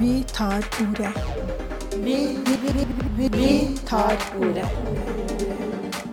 Vi 0.00 0.22
tar 0.22 0.62
ordet. 0.82 1.12
Vi, 2.04 2.38
vi, 2.46 2.56
vi, 2.62 2.84
vi, 3.16 3.28
vi 3.28 3.78
tar 3.86 4.14
ordet. 4.40 4.68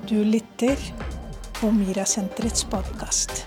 Du 0.10 0.24
lytter 0.24 0.80
på 1.60 1.70
Mirasenterets 1.72 2.64
podkast. 2.64 3.46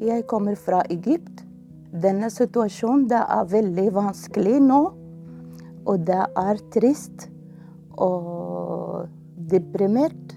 Jeg 0.00 0.24
kommer 0.26 0.56
fra 0.56 0.80
Egypt. 0.88 1.44
Denne 1.92 2.32
situasjonen 2.32 3.04
det 3.12 3.20
er 3.20 3.52
veldig 3.52 3.86
vanskelig 3.98 4.56
nå. 4.70 4.80
Og 5.84 6.08
det 6.08 6.22
er 6.46 6.64
trist 6.78 7.28
og 7.92 9.04
deprimert. 9.52 10.34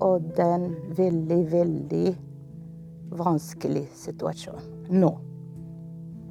Og 0.00 0.32
er 0.48 0.68
veldig, 0.96 1.44
veldig 1.52 2.29
vanskelig 3.10 3.86
situasjon 3.98 4.60
nå. 4.90 5.10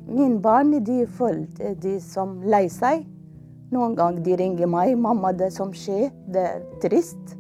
Mine 0.09 0.40
barn 0.41 0.72
de 0.86 1.03
følte 1.05 1.76
de 1.81 1.99
som 2.02 2.40
lei 2.41 2.66
seg. 2.73 3.03
Noen 3.70 3.94
ganger 3.98 4.23
de 4.26 4.36
ringer 4.36 4.67
meg 4.67 4.95
'mamma, 4.98 5.31
det 5.31 5.52
som 5.53 5.73
skjer, 5.73 6.09
det 6.27 6.41
er 6.41 6.63
trist'. 6.81 7.36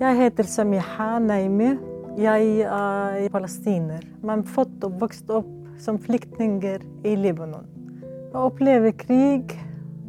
Jeg 0.00 0.16
heter 0.16 0.42
Samiha 0.42 1.18
Naimi. 1.18 1.76
Jeg 2.18 2.60
er 2.60 3.28
palestiner, 3.28 4.00
men 4.22 4.44
født 4.44 4.84
og 4.84 5.00
vokst 5.00 5.30
opp 5.30 5.46
som 5.78 5.98
flyktninger 5.98 6.80
i 7.04 7.14
Libanon. 7.14 7.66
Å 8.34 8.48
oppleve 8.48 8.92
krig. 8.92 9.52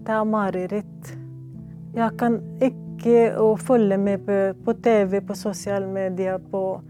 Det 0.08 0.16
er 0.16 0.24
mareritt. 0.24 1.18
Jeg 1.96 2.12
kan 2.18 2.40
ikke 2.64 3.58
følge 3.60 3.98
med 3.98 4.28
på, 4.64 4.74
TV, 4.74 5.22
på 5.22 5.36
sosiale 5.36 5.88
medier, 5.88 6.38
på 6.52 6.82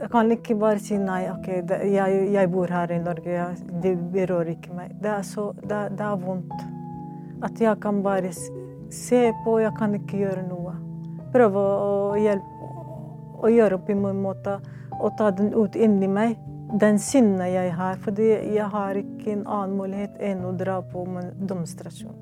Jeg 0.00 0.08
kan 0.10 0.30
ikke 0.32 0.54
bare 0.56 0.80
si 0.80 0.96
nei, 0.96 1.26
OK, 1.30 1.48
jeg, 1.92 2.20
jeg, 2.32 2.50
bor 2.50 2.70
her 2.72 2.92
i 2.94 2.98
Norge, 3.02 3.28
jeg, 3.28 3.56
det 3.84 3.92
berører 4.14 4.54
ikke 4.54 4.72
meg. 4.74 4.94
Det 5.02 5.10
er, 5.12 5.26
så, 5.26 5.50
det, 5.60 5.82
det 5.98 6.06
er 6.06 6.22
vondt. 6.22 6.54
At 7.44 7.60
jeg 7.60 7.76
kan 7.82 8.00
bare 8.02 8.32
se 8.32 9.20
på, 9.44 9.58
jeg 9.60 9.74
kan 9.76 9.94
ikke 9.98 10.22
gjøre 10.22 10.46
noe. 10.46 10.74
Prøve 11.32 11.60
å 11.60 11.92
hjelpe 12.20 12.52
å 13.42 13.50
gjøre 13.50 13.78
opp 13.78 13.90
i 13.90 13.98
min 13.98 14.22
måte 14.22 14.58
og 15.00 15.14
ta 15.18 15.30
den 15.34 15.52
ut 15.54 15.76
inni 15.76 16.08
meg. 16.08 16.38
Den 16.80 16.98
sinnet 17.02 17.52
jeg 17.52 17.72
har. 17.76 17.98
Fordi 18.00 18.28
jeg 18.54 18.68
har 18.72 18.96
ikke 18.96 19.34
en 19.34 19.46
annen 19.46 19.76
mulighet 19.76 20.16
enn 20.22 20.44
å 20.46 20.54
dra 20.56 20.78
på 20.92 21.04
en 21.04 21.32
demonstrasjon. 21.40 22.14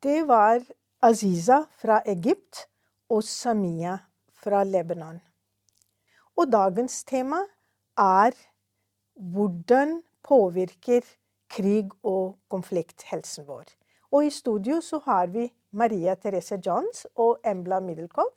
Det 0.00 0.22
var 0.28 0.62
Aziza 1.00 1.62
fra 1.80 2.02
Egypt 2.04 2.66
og 3.08 3.22
Samia 3.24 3.94
fra 4.36 4.58
Lebanon. 4.68 5.16
Og 6.36 6.50
dagens 6.52 6.98
tema 7.08 7.38
er 7.96 8.36
hvordan 9.16 9.94
påvirker 10.28 11.06
krig 11.48 11.88
og 12.04 12.36
konflikt 12.52 13.06
helsen 13.08 13.46
vår. 13.48 13.64
Og 14.12 14.26
i 14.28 14.34
studio 14.34 14.82
så 14.84 15.00
har 15.06 15.32
vi 15.32 15.46
Maria 15.72 16.18
Therese 16.20 16.60
Johns 16.60 17.06
og 17.16 17.40
Embla 17.48 17.80
Middelkopp. 17.80 18.36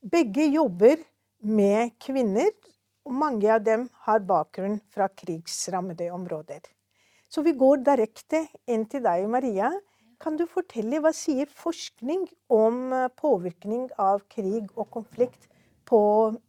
Begge 0.00 0.48
jobber 0.48 1.04
med 1.44 1.92
kvinner, 2.00 2.48
og 3.04 3.20
mange 3.20 3.52
av 3.52 3.60
dem 3.68 3.84
har 4.08 4.24
bakgrunn 4.24 4.80
fra 4.88 5.10
krigsrammede 5.12 6.08
områder. 6.14 6.64
Så 7.28 7.44
vi 7.44 7.52
går 7.52 7.84
direkte 7.84 8.46
inn 8.64 8.88
til 8.88 9.04
deg, 9.04 9.28
Maria. 9.28 9.74
Kan 10.18 10.36
du 10.38 10.44
fortelle 10.50 10.98
hva 11.02 11.12
sier 11.14 11.46
forskning 11.46 12.26
om 12.50 12.90
påvirkning 13.20 13.86
av 14.02 14.24
krig 14.32 14.66
og 14.74 14.88
konflikt 14.96 15.46
på 15.88 16.00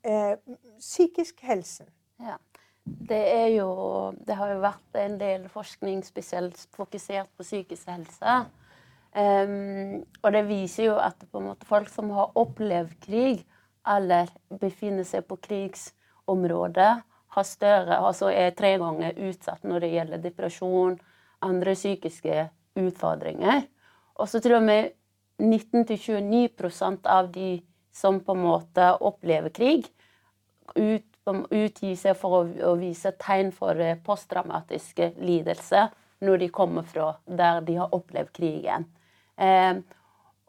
eh, 0.01 0.35
psykisk 0.79 1.43
helse? 1.45 1.85
Ja. 2.19 2.37
Det, 2.83 3.49
jo, 3.53 3.69
det 4.25 4.33
har 4.39 4.55
jo 4.55 4.63
vært 4.63 4.97
en 4.97 5.19
del 5.19 5.45
forskning 5.53 6.01
spesielt 6.07 6.57
fokusert 6.73 7.29
på 7.37 7.45
psykisk 7.45 7.91
helse. 7.91 8.39
Um, 9.13 10.01
og 10.21 10.33
det 10.33 10.43
viser 10.49 10.89
jo 10.89 10.97
at 11.01 11.21
folk 11.65 11.89
som 11.89 12.11
har 12.13 12.33
opplevd 12.37 12.97
krig, 13.05 13.45
eller 13.89 14.29
befinner 14.61 15.05
seg 15.07 15.25
på 15.29 15.37
krigsområdet, 15.41 16.91
har 17.29 17.45
større, 17.45 17.97
altså 18.01 18.29
er 18.33 18.55
tre 18.57 18.75
ganger 18.81 19.17
utsatt 19.29 19.65
når 19.65 19.85
det 19.85 19.91
gjelder 19.93 20.23
depresjon, 20.23 20.97
andre 21.45 21.75
psykiske 21.77 22.47
utfordringer. 22.79 23.63
Og 24.19 24.29
så 24.29 24.41
tror 24.43 24.63
vi 24.67 24.79
19-29% 25.39 27.07
av 27.07 27.31
de 27.31 27.59
som 27.95 28.19
på 28.23 28.35
en 28.35 28.43
måte 28.43 28.91
opplever 28.99 29.51
krig, 29.55 29.87
ut, 30.75 31.05
utgir 31.49 31.95
seg 31.97 32.17
for 32.19 32.41
å, 32.41 32.41
å 32.71 32.75
vise 32.79 33.11
tegn 33.21 33.51
for 33.55 33.79
eh, 33.81 33.97
posttraumatiske 34.05 35.13
lidelser 35.19 35.89
når 36.25 36.43
de 36.43 36.49
kommer 36.53 36.85
fra 36.87 37.13
der 37.25 37.63
de 37.65 37.79
har 37.79 37.95
opplevd 37.95 38.31
krigen. 38.35 38.85
Eh, 39.39 39.79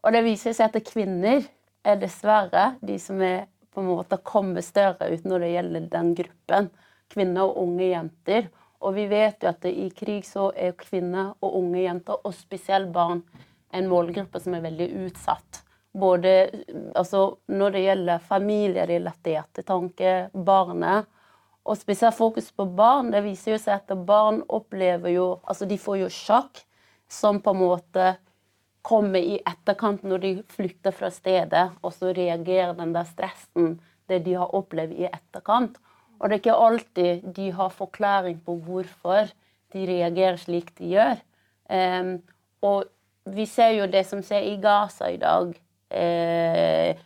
og 0.01 0.15
det 0.15 0.25
viser 0.27 0.57
seg 0.57 0.71
at 0.71 0.91
kvinner 0.91 1.45
er 1.87 1.99
dessverre 2.01 2.75
de 2.85 2.99
som 3.01 3.21
er 3.25 3.47
på 3.71 3.83
en 3.83 3.91
måte 3.93 4.19
kommer 4.27 4.65
større 4.67 5.11
ut 5.13 5.27
når 5.29 5.45
det 5.45 5.51
gjelder 5.55 5.91
den 5.93 6.15
gruppen. 6.19 6.71
Kvinner 7.11 7.51
og 7.51 7.61
unge 7.65 7.91
jenter. 7.91 8.49
Og 8.81 8.95
vi 8.97 9.07
vet 9.11 9.43
jo 9.43 9.51
at 9.51 9.65
i 9.69 9.89
krig 9.93 10.25
så 10.25 10.51
er 10.57 10.77
kvinner 10.79 11.35
og 11.41 11.57
unge 11.61 11.85
jenter, 11.85 12.21
og 12.25 12.35
spesielt 12.35 12.93
barn, 12.95 13.23
en 13.73 13.89
målgruppe 13.91 14.41
som 14.43 14.57
er 14.57 14.65
veldig 14.65 14.89
utsatt. 15.07 15.61
Både 15.93 16.33
altså, 16.99 17.37
når 17.51 17.75
det 17.75 17.83
gjelder 17.85 18.25
familierelaterte 18.27 19.63
tanker, 19.67 20.31
barnet, 20.35 21.07
og 21.65 21.79
spesielt 21.79 22.17
fokus 22.17 22.51
på 22.57 22.65
barn. 22.65 23.13
Det 23.13 23.23
viser 23.25 23.55
jo 23.55 23.61
seg 23.61 23.83
at 23.83 24.07
barn 24.07 24.43
opplever 24.49 25.13
jo 25.13 25.29
Altså, 25.45 25.69
de 25.69 25.79
får 25.79 26.01
jo 26.05 26.11
sjokk 26.11 26.65
som 27.11 27.41
på 27.43 27.55
en 27.55 27.61
måte 27.61 28.09
kommer 28.87 29.21
i 29.21 29.41
etterkant 29.45 30.03
når 30.07 30.23
de 30.23 30.33
flykter 30.49 30.95
fra 30.95 31.11
stedet, 31.13 31.67
og 31.85 31.93
så 31.93 32.15
reagerer 32.17 32.73
den 32.79 32.95
der 32.95 33.05
stressen, 33.05 33.75
det 34.09 34.23
de 34.25 34.39
har 34.41 34.55
opplevd 34.57 34.95
i 34.97 35.09
etterkant. 35.11 35.77
Og 36.21 36.29
det 36.29 36.37
er 36.37 36.43
ikke 36.43 36.63
alltid 36.69 37.29
de 37.37 37.51
har 37.57 37.73
forklaring 37.73 38.41
på 38.45 38.59
hvorfor 38.61 39.31
de 39.73 39.85
reagerer 39.89 40.37
slik 40.41 40.73
de 40.79 40.93
gjør. 40.95 41.21
Um, 41.71 42.19
og 42.67 42.91
vi 43.31 43.47
ser 43.49 43.77
jo 43.79 43.89
det 43.89 44.05
som 44.09 44.23
skjer 44.25 44.49
i 44.51 44.57
Gaza 44.61 45.09
i 45.13 45.19
dag. 45.21 45.55
Eh, 45.91 46.99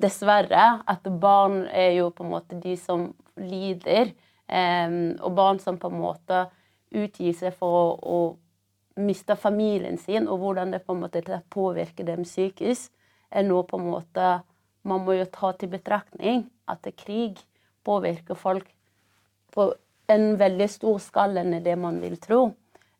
dessverre. 0.00 0.64
At 0.90 1.06
barn 1.20 1.64
er 1.70 1.94
jo 1.98 2.10
på 2.10 2.24
en 2.24 2.32
måte 2.34 2.58
de 2.60 2.74
som 2.80 3.08
lider. 3.38 4.14
Eh, 4.48 4.96
og 5.20 5.36
barn 5.36 5.60
som 5.62 5.78
på 5.78 5.92
en 5.92 6.00
måte 6.00 6.46
utgir 6.94 7.34
seg 7.36 7.54
for 7.58 7.78
å, 7.78 7.86
å 8.02 9.02
miste 9.02 9.34
familien 9.34 9.98
sin, 9.98 10.28
og 10.30 10.38
hvordan 10.38 10.70
det 10.70 10.84
på 10.86 10.94
en 10.94 11.00
måte 11.02 11.40
påvirker 11.50 12.06
dem 12.06 12.22
psykisk, 12.22 12.92
er 13.34 13.42
noe 13.42 13.64
på 13.66 13.80
en 13.80 13.88
måte 13.90 14.28
man 14.86 15.02
må 15.02 15.16
jo 15.18 15.24
ta 15.32 15.50
til 15.58 15.72
betraktning. 15.72 16.44
At 16.70 16.84
det 16.84 16.94
er 16.94 17.02
krig 17.02 17.42
påvirker 17.84 18.38
folk 18.38 18.68
på 19.54 19.68
en 20.10 20.34
veldig 20.40 20.68
stor 20.70 20.98
skala 21.00 21.44
enn 21.44 21.62
det 21.64 21.76
man 21.80 22.00
vil 22.02 22.16
tro. 22.20 22.40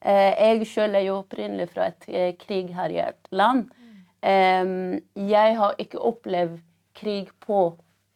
Eh, 0.00 0.32
jeg 0.36 0.68
sjøl 0.68 0.98
er 0.98 1.06
jo 1.08 1.20
opprinnelig 1.22 1.70
fra 1.72 1.88
et 1.90 2.08
eh, 2.08 2.32
krigherjet 2.40 3.32
land. 3.32 3.70
Jeg 4.24 5.56
har 5.58 5.74
ikke 5.76 6.00
opplevd 6.00 6.54
krig 6.96 7.28
på 7.44 7.74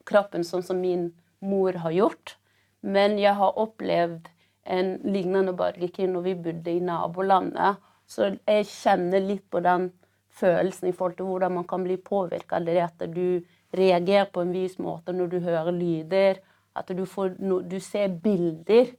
kroppen 0.09 0.47
sånn 0.47 0.65
som 0.65 0.79
min 0.81 1.11
mor 1.45 1.77
har 1.83 1.93
gjort, 1.93 2.39
men 2.81 3.19
jeg 3.21 3.37
har 3.37 3.59
opplevd 3.61 4.31
en 4.69 4.95
lignende 5.05 5.53
borgerkrig 5.57 6.09
når 6.09 6.25
vi 6.25 6.35
bodde 6.47 6.73
i 6.73 6.81
nabolandet. 6.85 7.77
Så 8.09 8.31
jeg 8.49 8.69
kjenner 8.71 9.21
litt 9.25 9.45
på 9.53 9.61
den 9.65 9.91
følelsen 10.39 10.91
i 10.91 10.95
forhold 10.97 11.19
til 11.19 11.29
hvordan 11.29 11.59
man 11.59 11.67
kan 11.69 11.85
bli 11.85 11.97
påvirka. 11.97 12.57
allerede. 12.57 13.07
du 13.07 13.43
reagerer 13.73 14.25
på 14.25 14.41
en 14.41 14.53
vis 14.53 14.79
måte 14.79 15.13
når 15.13 15.27
du 15.27 15.41
hører 15.41 15.73
lyder. 15.73 16.41
At 16.79 16.91
du, 16.95 17.05
får, 17.07 17.37
du 17.39 17.79
ser 17.83 18.09
bilder 18.23 18.93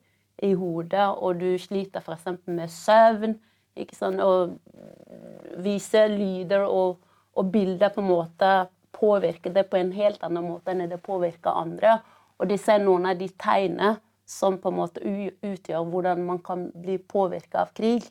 i 0.43 0.53
hodet, 0.53 1.07
og 1.17 1.39
du 1.39 1.57
sliter 1.59 2.03
f.eks. 2.03 2.27
med 2.47 2.71
søvn. 2.71 3.37
Ikke 3.79 3.95
sånn, 3.95 4.19
og 4.19 4.57
viser 5.63 6.11
lyder 6.11 6.65
og, 6.67 6.99
og 7.35 7.51
bilder 7.53 7.93
på 7.95 8.03
en 8.03 8.09
måte 8.09 8.51
påvirker 8.99 9.53
det 9.55 9.69
på 9.69 9.77
en 9.79 9.91
helt 9.95 10.23
annen 10.25 10.47
måte 10.49 10.73
enn 10.73 10.89
det 10.89 11.01
påvirker 11.03 11.55
andre. 11.55 11.99
Og 12.39 12.49
de 12.49 12.57
ser 12.59 12.81
noen 12.83 13.07
av 13.09 13.19
de 13.19 13.29
tegnene 13.39 13.97
som 14.29 14.59
på 14.61 14.71
en 14.71 14.77
måte 14.77 15.03
utgjør 15.03 15.85
hvordan 15.89 16.23
man 16.25 16.41
kan 16.45 16.69
bli 16.75 16.99
påvirka 16.99 17.65
av 17.65 17.73
krig. 17.75 18.05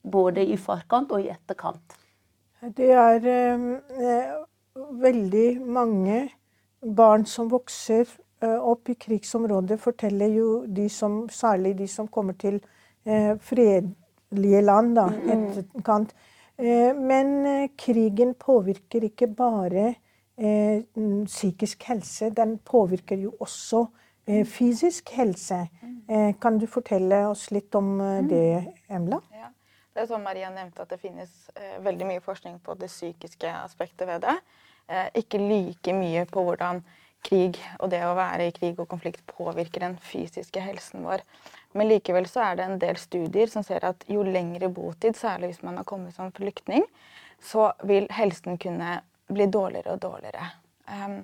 Både 0.00 0.44
i 0.46 0.56
forkant 0.56 1.10
og 1.12 1.26
i 1.26 1.28
etterkant. 1.32 1.96
Det 2.76 2.88
er 2.92 3.26
eh, 3.28 4.30
veldig 4.76 5.48
mange 5.60 6.22
barn 6.80 7.26
som 7.28 7.50
vokser 7.52 8.06
eh, 8.06 8.16
opp 8.48 8.88
i 8.88 8.94
krigsområder, 8.94 9.76
forteller 9.76 10.32
jo 10.34 10.64
de 10.66 10.88
som, 10.88 11.22
særlig 11.28 11.74
de 11.78 11.88
som 11.88 12.08
kommer 12.08 12.38
til 12.40 12.60
eh, 13.04 13.36
fredelige 13.40 14.62
land, 14.64 14.94
da, 14.96 15.06
etterkant. 15.34 16.14
Eh, 16.56 16.96
men 16.96 17.46
eh, 17.46 17.68
krigen 17.78 18.34
påvirker 18.34 19.04
ikke 19.10 19.26
bare 19.36 19.86
eh, 20.36 20.82
mm, 20.96 21.26
psykisk 21.26 21.84
helse, 21.88 22.30
den 22.36 22.58
påvirker 22.58 23.16
jo 23.16 23.34
også 23.40 23.86
eh, 24.26 24.46
fysisk 24.46 25.10
helse. 25.16 25.66
Eh, 26.08 26.34
kan 26.40 26.58
du 26.58 26.66
fortelle 26.66 27.26
oss 27.28 27.50
litt 27.50 27.74
om 27.74 28.00
eh, 28.00 28.22
det, 28.28 28.44
Emla? 28.88 29.20
Ja. 29.32 29.48
Det 29.90 30.04
er 30.04 30.06
som 30.06 30.22
Maria 30.22 30.48
nevnte, 30.54 30.84
at 30.84 30.92
det 30.92 31.00
finnes 31.02 31.30
eh, 31.58 31.78
veldig 31.82 32.06
mye 32.06 32.20
forskning 32.22 32.60
på 32.62 32.76
det 32.78 32.86
psykiske 32.92 33.50
aspektet 33.64 34.06
ved 34.08 34.22
det. 34.22 34.36
Eh, 34.86 35.08
ikke 35.18 35.40
like 35.42 35.94
mye 35.96 36.22
på 36.30 36.44
hvordan 36.46 36.84
krig 37.26 37.58
og 37.78 37.90
det 37.92 38.00
å 38.06 38.16
være 38.18 38.48
i 38.48 38.54
krig 38.56 38.78
og 38.80 38.88
konflikt 38.90 39.22
påvirker 39.30 39.84
den 39.84 39.96
fysiske 40.02 40.62
helsen 40.64 41.04
vår. 41.06 41.24
Men 41.76 41.90
likevel 41.90 42.26
så 42.30 42.42
er 42.48 42.58
det 42.58 42.66
en 42.66 42.80
del 42.82 42.98
studier 42.98 43.50
som 43.52 43.64
ser 43.66 43.84
at 43.86 44.04
jo 44.10 44.24
lengre 44.26 44.70
botid, 44.72 45.18
særlig 45.18 45.52
hvis 45.52 45.62
man 45.66 45.78
har 45.78 45.86
kommet 45.88 46.16
som 46.16 46.32
flyktning, 46.34 46.86
så 47.42 47.70
vil 47.86 48.08
helsen 48.12 48.58
kunne 48.60 49.00
bli 49.30 49.46
dårligere 49.46 49.94
og 49.94 50.02
dårligere. 50.02 50.50
Um, 50.90 51.20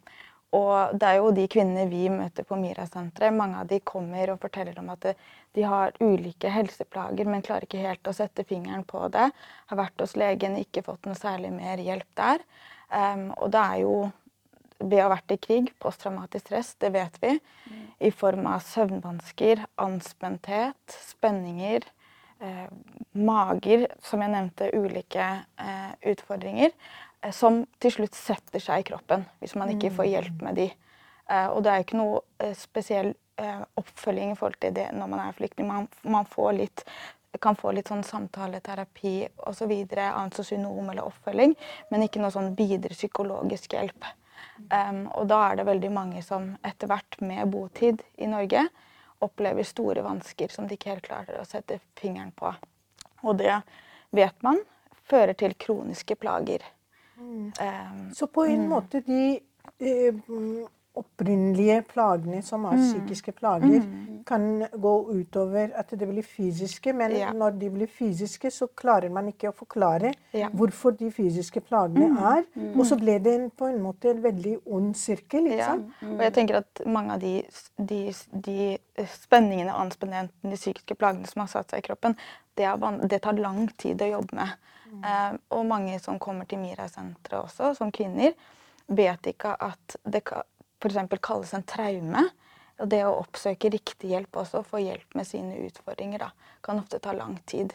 og 0.55 0.95
det 0.95 1.09
er 1.09 1.17
jo 1.19 1.33
de 1.35 1.47
kvinnene 1.51 1.89
vi 1.91 2.07
møter 2.13 2.47
på 2.47 2.57
Mira-senteret. 2.61 3.35
Mange 3.35 3.59
av 3.61 3.67
de 3.69 3.81
kommer 3.85 4.31
og 4.33 4.39
forteller 4.41 4.79
om 4.81 4.93
at 4.95 5.09
de 5.57 5.65
har 5.67 5.97
ulike 6.01 6.53
helseplager, 6.53 7.27
men 7.29 7.43
klarer 7.45 7.67
ikke 7.67 7.83
helt 7.83 8.09
å 8.09 8.15
sette 8.15 8.47
fingeren 8.47 8.87
på 8.87 9.03
det. 9.13 9.27
Har 9.73 9.81
vært 9.81 10.01
hos 10.01 10.15
legen, 10.17 10.57
ikke 10.61 10.85
fått 10.87 11.09
noe 11.09 11.19
særlig 11.19 11.51
mer 11.57 11.83
hjelp 11.83 12.09
der. 12.17 12.47
Um, 12.95 13.33
og 13.35 13.51
det 13.53 13.65
er 13.65 13.83
jo 13.83 13.97
ved 14.79 15.01
å 15.01 15.07
ha 15.07 15.15
vært 15.17 15.35
i 15.35 15.41
krig, 15.41 15.73
posttraumatisk 15.83 16.47
stress, 16.47 16.75
det 16.83 16.93
vet 16.95 17.19
vi, 17.23 17.35
i 18.05 18.11
form 18.13 18.47
av 18.51 18.65
søvnvansker, 18.67 19.65
anspenthet, 19.83 20.97
spenninger, 21.11 21.87
eh, 22.41 22.67
mager, 23.13 23.87
som 24.05 24.25
jeg 24.25 24.35
nevnte, 24.35 24.71
ulike 24.77 25.29
eh, 25.59 25.93
utfordringer, 26.13 26.75
eh, 27.23 27.33
som 27.33 27.65
til 27.81 27.97
slutt 27.99 28.19
setter 28.19 28.63
seg 28.63 28.85
i 28.85 28.89
kroppen 28.93 29.25
hvis 29.41 29.57
man 29.57 29.73
ikke 29.73 29.95
får 29.97 30.13
hjelp 30.13 30.45
med 30.45 30.61
de. 30.61 30.71
Eh, 31.31 31.49
og 31.51 31.63
det 31.65 31.73
er 31.73 31.85
ikke 31.85 31.99
noe 31.99 32.21
eh, 32.43 32.55
spesiell 32.59 33.13
eh, 33.41 33.63
oppfølging 33.81 34.35
i 34.35 34.39
forhold 34.39 34.61
til 34.63 34.75
det 34.77 34.91
når 34.95 35.11
man 35.11 35.25
er 35.25 35.39
flyktning. 35.39 35.69
Man, 35.71 35.89
man 36.07 36.29
får 36.31 36.59
litt 36.61 36.89
kan 37.43 37.57
få 37.59 37.69
litt 37.77 37.91
sånn 37.91 38.05
samtaleterapi 38.07 39.27
osv., 39.45 39.73
annet 39.93 40.39
sosionom 40.39 40.87
eller 40.89 41.05
oppfølging, 41.05 41.53
men 41.91 42.05
ikke 42.07 42.23
noe 42.23 42.33
sånn 42.33 42.55
videre 42.57 42.97
psykologisk 42.97 43.75
hjelp. 43.77 44.07
Um, 44.71 45.07
og 45.15 45.27
da 45.29 45.41
er 45.51 45.57
det 45.57 45.67
veldig 45.67 45.91
mange 45.93 46.23
som 46.23 46.57
etter 46.65 46.87
hvert 46.91 47.21
med 47.21 47.51
botid 47.51 48.03
i 48.19 48.27
Norge 48.27 48.69
opplever 49.25 49.65
store 49.65 50.03
vansker 50.05 50.49
som 50.53 50.67
de 50.69 50.77
ikke 50.77 50.91
helt 50.95 51.07
klarer 51.09 51.41
å 51.41 51.47
sette 51.49 51.79
fingeren 51.97 52.33
på. 52.37 52.55
Og 53.25 53.39
det 53.39 53.63
vet 54.17 54.43
man 54.43 54.61
fører 55.09 55.33
til 55.39 55.55
kroniske 55.55 56.17
plager. 56.21 56.65
Mm. 57.17 57.53
Um, 57.61 58.11
Så 58.15 58.27
på 58.27 58.45
en 58.45 58.67
Mm. 58.67 58.69
måte 58.69 59.01
de 59.07 59.41
eh, 59.81 60.15
opprinnelige 60.97 61.83
plagene, 61.91 62.43
som 62.43 62.65
er 62.65 62.77
psykiske 62.81 63.33
plager, 63.37 63.83
kan 64.27 64.47
gå 64.73 64.93
utover 65.13 65.71
at 65.79 65.91
det 65.95 66.09
blir 66.09 66.23
fysiske. 66.27 66.93
Men 66.97 67.13
Ja. 67.17 67.33
når 67.33 67.59
de 67.59 67.71
blir 67.71 67.87
fysiske, 67.87 68.51
så 68.51 68.67
klarer 68.77 69.11
man 69.13 69.29
ikke 69.29 69.49
å 69.51 69.55
forklare 69.55 70.15
Ja. 70.33 70.49
hvorfor 70.49 70.97
de 70.99 71.11
fysiske 71.11 71.61
plagene 71.61 72.19
er. 72.19 72.45
Og 72.77 72.87
så 72.87 72.97
ble 72.99 73.19
det 73.19 73.35
en, 73.35 73.51
på 73.51 73.67
en 73.69 73.81
måte 73.83 74.11
en 74.11 74.23
veldig 74.23 74.57
ond 74.67 74.95
sirkel. 74.97 75.47
ikke 75.47 75.57
Ja. 75.57 75.75
Og 76.03 76.19
jeg 76.21 76.33
tenker 76.35 76.57
at 76.57 76.87
mange 76.87 77.13
av 77.13 77.21
de, 77.21 77.45
de, 77.79 78.13
de 78.33 78.79
spenningene, 79.07 79.73
anspenningene, 79.73 80.31
de 80.43 80.57
psykiske 80.57 80.95
plagene 80.95 81.27
som 81.27 81.41
har 81.41 81.49
satt 81.49 81.71
seg 81.71 81.79
i 81.85 81.87
kroppen, 81.89 82.17
det, 82.57 82.65
er, 82.65 82.77
det 83.07 83.23
tar 83.23 83.33
lang 83.39 83.69
tid 83.79 84.01
å 84.03 84.11
jobbe 84.11 84.35
med. 84.35 84.49
Eh, 85.05 85.33
og 85.51 85.67
mange 85.67 85.99
som 86.01 86.19
kommer 86.19 86.47
til 86.47 86.59
Mira-senteret 86.59 87.43
også, 87.45 87.75
som 87.77 87.91
kvinner, 87.93 88.33
vet 88.89 89.27
ikke 89.27 89.57
at 89.61 89.97
det 90.07 90.23
f.eks. 90.81 91.19
kalles 91.23 91.55
en 91.57 91.67
traume. 91.67 92.25
Og 92.77 92.91
det 92.93 93.03
å 93.09 93.15
oppsøke 93.23 93.71
riktig 93.73 94.11
hjelp 94.13 94.37
også, 94.43 94.61
få 94.67 94.83
hjelp 94.85 95.15
med 95.17 95.29
sine 95.29 95.57
utfordringer, 95.65 96.27
da, 96.27 96.57
kan 96.65 96.83
ofte 96.83 97.01
ta 97.01 97.15
lang 97.17 97.39
tid. 97.49 97.73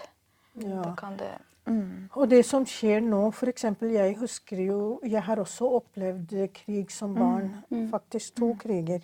Ja. 0.61 0.91
Det 1.17 1.31
mm. 1.65 2.11
Og 2.19 2.29
det 2.29 2.43
som 2.45 2.67
skjer 2.69 3.01
nå, 3.01 3.23
f.eks. 3.31 3.65
Jeg 3.81 4.17
husker 4.19 4.61
jo 4.61 4.99
Jeg 5.07 5.23
har 5.25 5.39
også 5.39 5.69
opplevd 5.79 6.35
krig 6.53 6.91
som 6.93 7.15
barn. 7.17 7.53
Faktisk 7.89 8.35
to 8.37 8.53
kriger. 8.61 9.01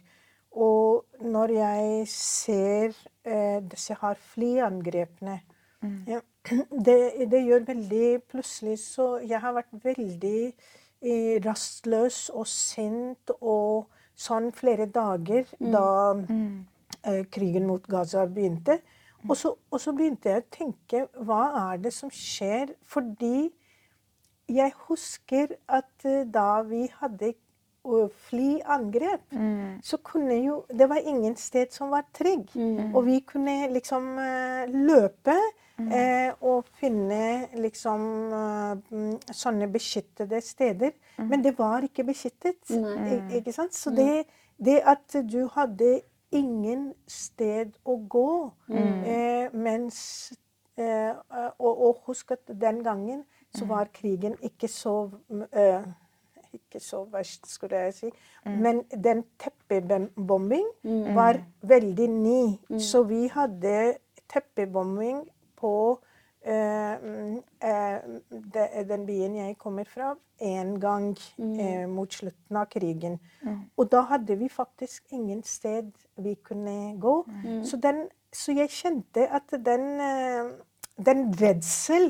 Og 0.57 1.05
når 1.21 1.53
jeg 1.53 2.07
ser 2.09 2.95
eh, 3.25 3.61
disse 3.61 3.97
her 4.01 4.17
flyangrepene 4.33 5.39
ja, 6.09 6.19
det, 6.87 6.97
det 7.29 7.43
gjør 7.45 7.67
veldig 7.67 8.05
Plutselig 8.31 8.79
så 8.81 9.17
Jeg 9.21 9.41
har 9.43 9.53
vært 9.53 9.75
veldig 9.83 10.39
rastløs 11.45 12.29
og 12.33 12.47
sint 12.49 13.31
og 13.37 13.87
sånn 14.17 14.49
flere 14.55 14.87
dager 14.89 15.45
da 15.59 16.15
eh, 17.05 17.23
krigen 17.29 17.67
mot 17.69 17.85
Gaza 17.85 18.25
begynte. 18.25 18.79
Og 19.27 19.37
så, 19.37 19.53
og 19.71 19.81
så 19.81 19.93
begynte 19.97 20.31
jeg 20.31 20.43
å 20.43 20.51
tenke 20.53 21.03
hva 21.27 21.41
er 21.71 21.81
det 21.83 21.93
som 21.93 22.11
skjer? 22.13 22.73
Fordi 22.87 23.49
jeg 24.47 24.73
husker 24.87 25.57
at 25.67 26.05
uh, 26.05 26.21
da 26.31 26.61
vi 26.67 26.85
hadde 27.01 27.33
uh, 27.33 28.07
flyangrep, 28.29 29.25
så 29.83 29.97
kunne 29.97 30.37
jo 30.39 30.61
Det 30.69 30.89
var 30.89 31.03
ingen 31.03 31.35
sted 31.35 31.73
som 31.75 31.91
var 31.91 32.05
trygg. 32.13 32.53
Og 32.93 33.05
vi 33.05 33.19
kunne 33.19 33.67
liksom 33.73 34.13
uh, 34.17 34.63
løpe 34.71 35.35
eh, 35.85 36.31
og 36.41 36.67
finne 36.79 37.47
liksom 37.57 38.03
mm, 38.89 39.13
sånne 39.31 39.69
beskyttede 39.71 40.41
steder. 40.41 40.95
Men 41.17 41.43
det 41.43 41.55
var 41.57 41.85
ikke 41.85 42.07
beskyttet. 42.07 42.59
Mm. 42.69 43.31
Ikke 43.39 43.53
sant? 43.55 43.75
Så 43.75 43.93
det, 43.95 44.25
det 44.57 44.81
at 44.85 45.19
du 45.31 45.47
hadde 45.53 46.01
ingen 46.35 46.91
sted 47.07 47.77
å 47.87 47.95
gå 48.09 48.29
eh, 48.73 49.53
mens 49.55 49.99
eh, 50.75 51.13
og, 51.57 51.71
og 51.71 52.01
husk 52.09 52.35
at 52.35 52.51
den 52.51 52.83
gangen 52.83 53.23
så 53.55 53.65
var 53.65 53.87
krigen 53.95 54.35
ikke 54.43 54.67
så 54.67 55.07
uh, 55.31 55.85
ikke 56.53 56.79
så 56.83 57.03
verst, 57.11 57.47
skulle 57.49 57.79
jeg 57.87 57.93
si. 57.93 58.09
Men 58.45 58.81
den 59.03 59.23
teppebombing 59.39 60.67
var 61.15 61.41
veldig 61.61 62.07
ny. 62.11 62.41
Så 62.79 63.03
vi 63.07 63.27
hadde 63.31 63.97
teppebombing 64.31 65.25
på 65.57 65.73
eh, 66.45 67.03
mm, 67.03 67.35
eh, 67.63 67.97
de, 68.53 68.67
den 68.89 69.05
byen 69.07 69.35
jeg 69.35 69.57
kommer 69.57 69.89
fra, 69.89 70.13
en 70.39 70.75
gang 70.79 71.09
eh, 71.39 71.87
mot 71.89 72.13
slutten 72.13 72.59
av 72.61 72.69
krigen. 72.69 73.17
Og 73.77 73.89
da 73.91 74.03
hadde 74.11 74.37
vi 74.37 74.49
faktisk 74.49 75.11
ingen 75.11 75.43
sted 75.43 75.91
vi 76.17 76.35
kunne 76.43 76.95
gå. 77.01 77.15
Så, 77.65 77.79
den, 77.81 78.05
så 78.33 78.53
jeg 78.53 78.69
kjente 78.69 79.27
at 79.27 79.57
den 79.65 80.01
den 80.97 81.27
redsel 81.37 82.07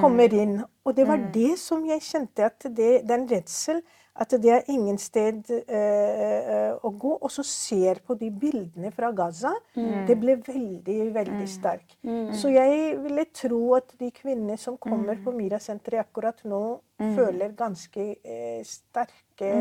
kommer 0.00 0.34
inn. 0.34 0.58
Og 0.84 0.96
det 0.96 1.06
var 1.08 1.22
det 1.32 1.54
som 1.58 1.86
jeg 1.88 2.02
kjente, 2.04 2.50
at 2.50 2.66
det, 2.76 3.06
den 3.08 3.24
redsel 3.30 3.80
At 4.16 4.32
det 4.40 4.48
er 4.52 4.70
ingen 4.72 4.96
sted 5.00 5.50
eh, 5.52 6.72
å 6.72 6.90
gå. 6.90 7.12
Og 7.20 7.32
så 7.32 7.44
ser 7.46 8.00
på 8.06 8.16
de 8.16 8.30
bildene 8.32 8.90
fra 8.94 9.10
Gaza. 9.16 9.52
Det 9.76 10.16
ble 10.20 10.38
veldig, 10.46 10.98
veldig 11.14 11.48
sterkt. 11.50 11.98
Så 12.36 12.52
jeg 12.54 12.96
ville 13.02 13.26
tro 13.36 13.60
at 13.76 13.92
de 14.00 14.08
kvinnene 14.14 14.56
som 14.60 14.78
kommer 14.80 15.20
på 15.22 15.34
Mira-senteret 15.36 16.06
akkurat 16.06 16.40
nå, 16.48 16.62
føler 16.96 17.52
ganske 17.52 18.04
eh, 18.24 18.62
sterke 18.64 19.52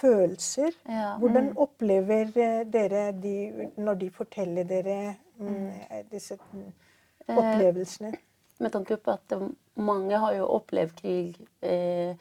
følelser. 0.00 0.72
Ja. 0.88 1.10
Hvordan 1.20 1.52
opplever 1.60 2.32
dere 2.64 3.10
de 3.12 3.68
når 3.76 4.00
de 4.00 4.10
forteller 4.14 4.64
dere 4.64 4.96
mm, 5.36 6.06
disse 6.12 6.38
mm, 6.40 6.70
opplevelsene? 7.36 8.14
Med 8.60 8.72
tanke 8.72 8.96
på 8.96 9.12
at 9.12 9.36
mange 9.80 10.18
har 10.20 10.34
jo 10.36 10.48
opplevd 10.56 10.96
krig, 10.96 11.36
eh, 11.64 12.16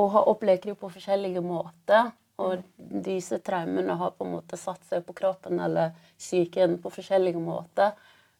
og 0.00 0.14
har 0.14 0.28
opplevd 0.32 0.64
krig 0.64 0.78
på 0.80 0.90
forskjellige 0.92 1.42
måter. 1.44 2.10
Og 2.40 2.62
disse 3.04 3.36
traumene 3.44 3.98
har 4.00 4.14
på 4.16 4.24
en 4.24 4.34
måte 4.38 4.56
satt 4.56 4.80
seg 4.88 5.04
på 5.04 5.14
kroppen 5.18 5.60
eller 5.60 5.92
psyken 6.16 6.78
på 6.80 6.92
forskjellige 6.94 7.42
måter. 7.42 7.92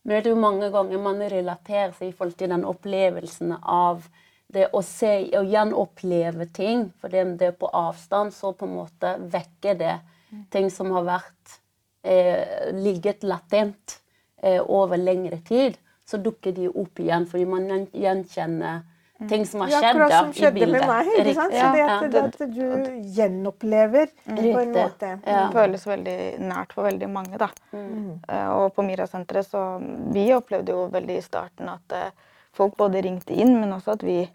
Men 0.02 0.16
det 0.16 0.30
er 0.30 0.34
jo 0.34 0.40
mange 0.40 0.70
ganger 0.72 1.02
man 1.04 1.20
relaterer 1.28 1.92
seg 1.92 2.08
i 2.08 2.14
forhold 2.16 2.38
til 2.40 2.52
den 2.54 2.64
opplevelsen 2.64 3.52
av 3.60 4.06
det 4.50 4.70
å 4.74 4.80
se 4.82 5.12
og 5.38 5.50
gjenoppleve 5.52 6.48
ting. 6.56 6.88
For 7.00 7.12
det 7.12 7.44
er 7.44 7.58
på 7.58 7.68
avstand, 7.68 8.32
så 8.34 8.54
på 8.56 8.66
en 8.66 8.78
måte 8.80 9.14
vekker 9.20 9.76
det 9.78 9.98
ting 10.54 10.70
som 10.72 10.90
har 10.96 11.06
vært 11.06 11.58
eh, 12.02 12.70
ligget 12.74 13.26
latent 13.26 14.00
eh, 14.42 14.62
over 14.62 14.98
lengre 14.98 15.42
tid. 15.46 15.76
Så 16.06 16.18
dukker 16.18 16.56
de 16.56 16.70
opp 16.70 16.98
igjen, 16.98 17.28
fordi 17.30 17.46
man 17.46 17.68
gjenkjenner 17.92 18.82
ting 19.28 19.46
som 19.46 19.60
har 19.60 19.68
Ja, 19.68 19.80
skjedd 19.80 19.98
da, 20.00 20.18
som 20.20 20.30
i 20.30 20.32
skjedde 20.32 20.54
bildet. 20.54 20.80
med 20.80 20.88
meg. 20.88 21.06
ikke 21.18 21.34
sant? 21.34 21.52
Så 21.54 21.72
det 21.74 21.82
at, 21.84 22.04
det 22.10 22.22
at 22.24 22.54
du 22.54 22.64
gjenopplever 23.18 24.06
på 24.24 24.60
en 24.60 24.72
måte. 24.72 25.10
Ja. 25.26 25.46
Det 25.46 25.52
føles 25.52 25.86
veldig 25.86 26.18
nært 26.40 26.72
for 26.72 26.88
veldig 26.88 27.08
mange. 27.12 27.38
da. 27.38 27.48
Mm. 27.72 28.20
Og 28.56 28.74
på 28.74 28.82
Mira-senteret 28.86 29.46
så 29.46 29.64
Vi 30.12 30.32
opplevde 30.34 30.72
jo 30.72 30.88
veldig 30.92 31.16
i 31.18 31.22
starten 31.22 31.68
at 31.68 31.92
eh, 31.92 32.10
folk 32.52 32.76
både 32.76 33.02
ringte 33.02 33.34
inn, 33.34 33.60
men 33.60 33.72
også 33.72 33.92
at 33.98 34.02
vi 34.02 34.30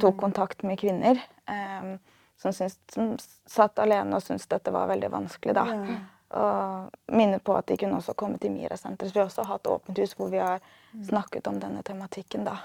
tok 0.00 0.16
kontakt 0.20 0.62
med 0.62 0.78
kvinner 0.78 1.18
um, 1.50 1.98
som, 2.38 2.52
syns, 2.52 2.78
som 2.92 3.16
satt 3.46 3.78
alene 3.82 4.16
og 4.16 4.22
syntes 4.22 4.46
dette 4.46 4.70
var 4.70 4.86
veldig 4.90 5.10
vanskelig. 5.10 5.54
da. 5.54 5.64
Ja. 5.66 5.98
Og 6.30 7.14
minner 7.16 7.38
på 7.42 7.56
at 7.58 7.66
de 7.66 7.76
kunne 7.76 7.98
også 7.98 8.14
komme 8.14 8.38
til 8.38 8.52
Mira-senteret. 8.54 9.14
Vi 9.14 9.18
har 9.18 9.26
også 9.26 9.42
hatt 9.48 9.66
åpent 9.66 9.98
hus 9.98 10.14
hvor 10.14 10.30
vi 10.30 10.38
har 10.38 10.60
snakket 11.06 11.46
om 11.46 11.60
denne 11.60 11.82
tematikken. 11.82 12.44
da. 12.44 12.56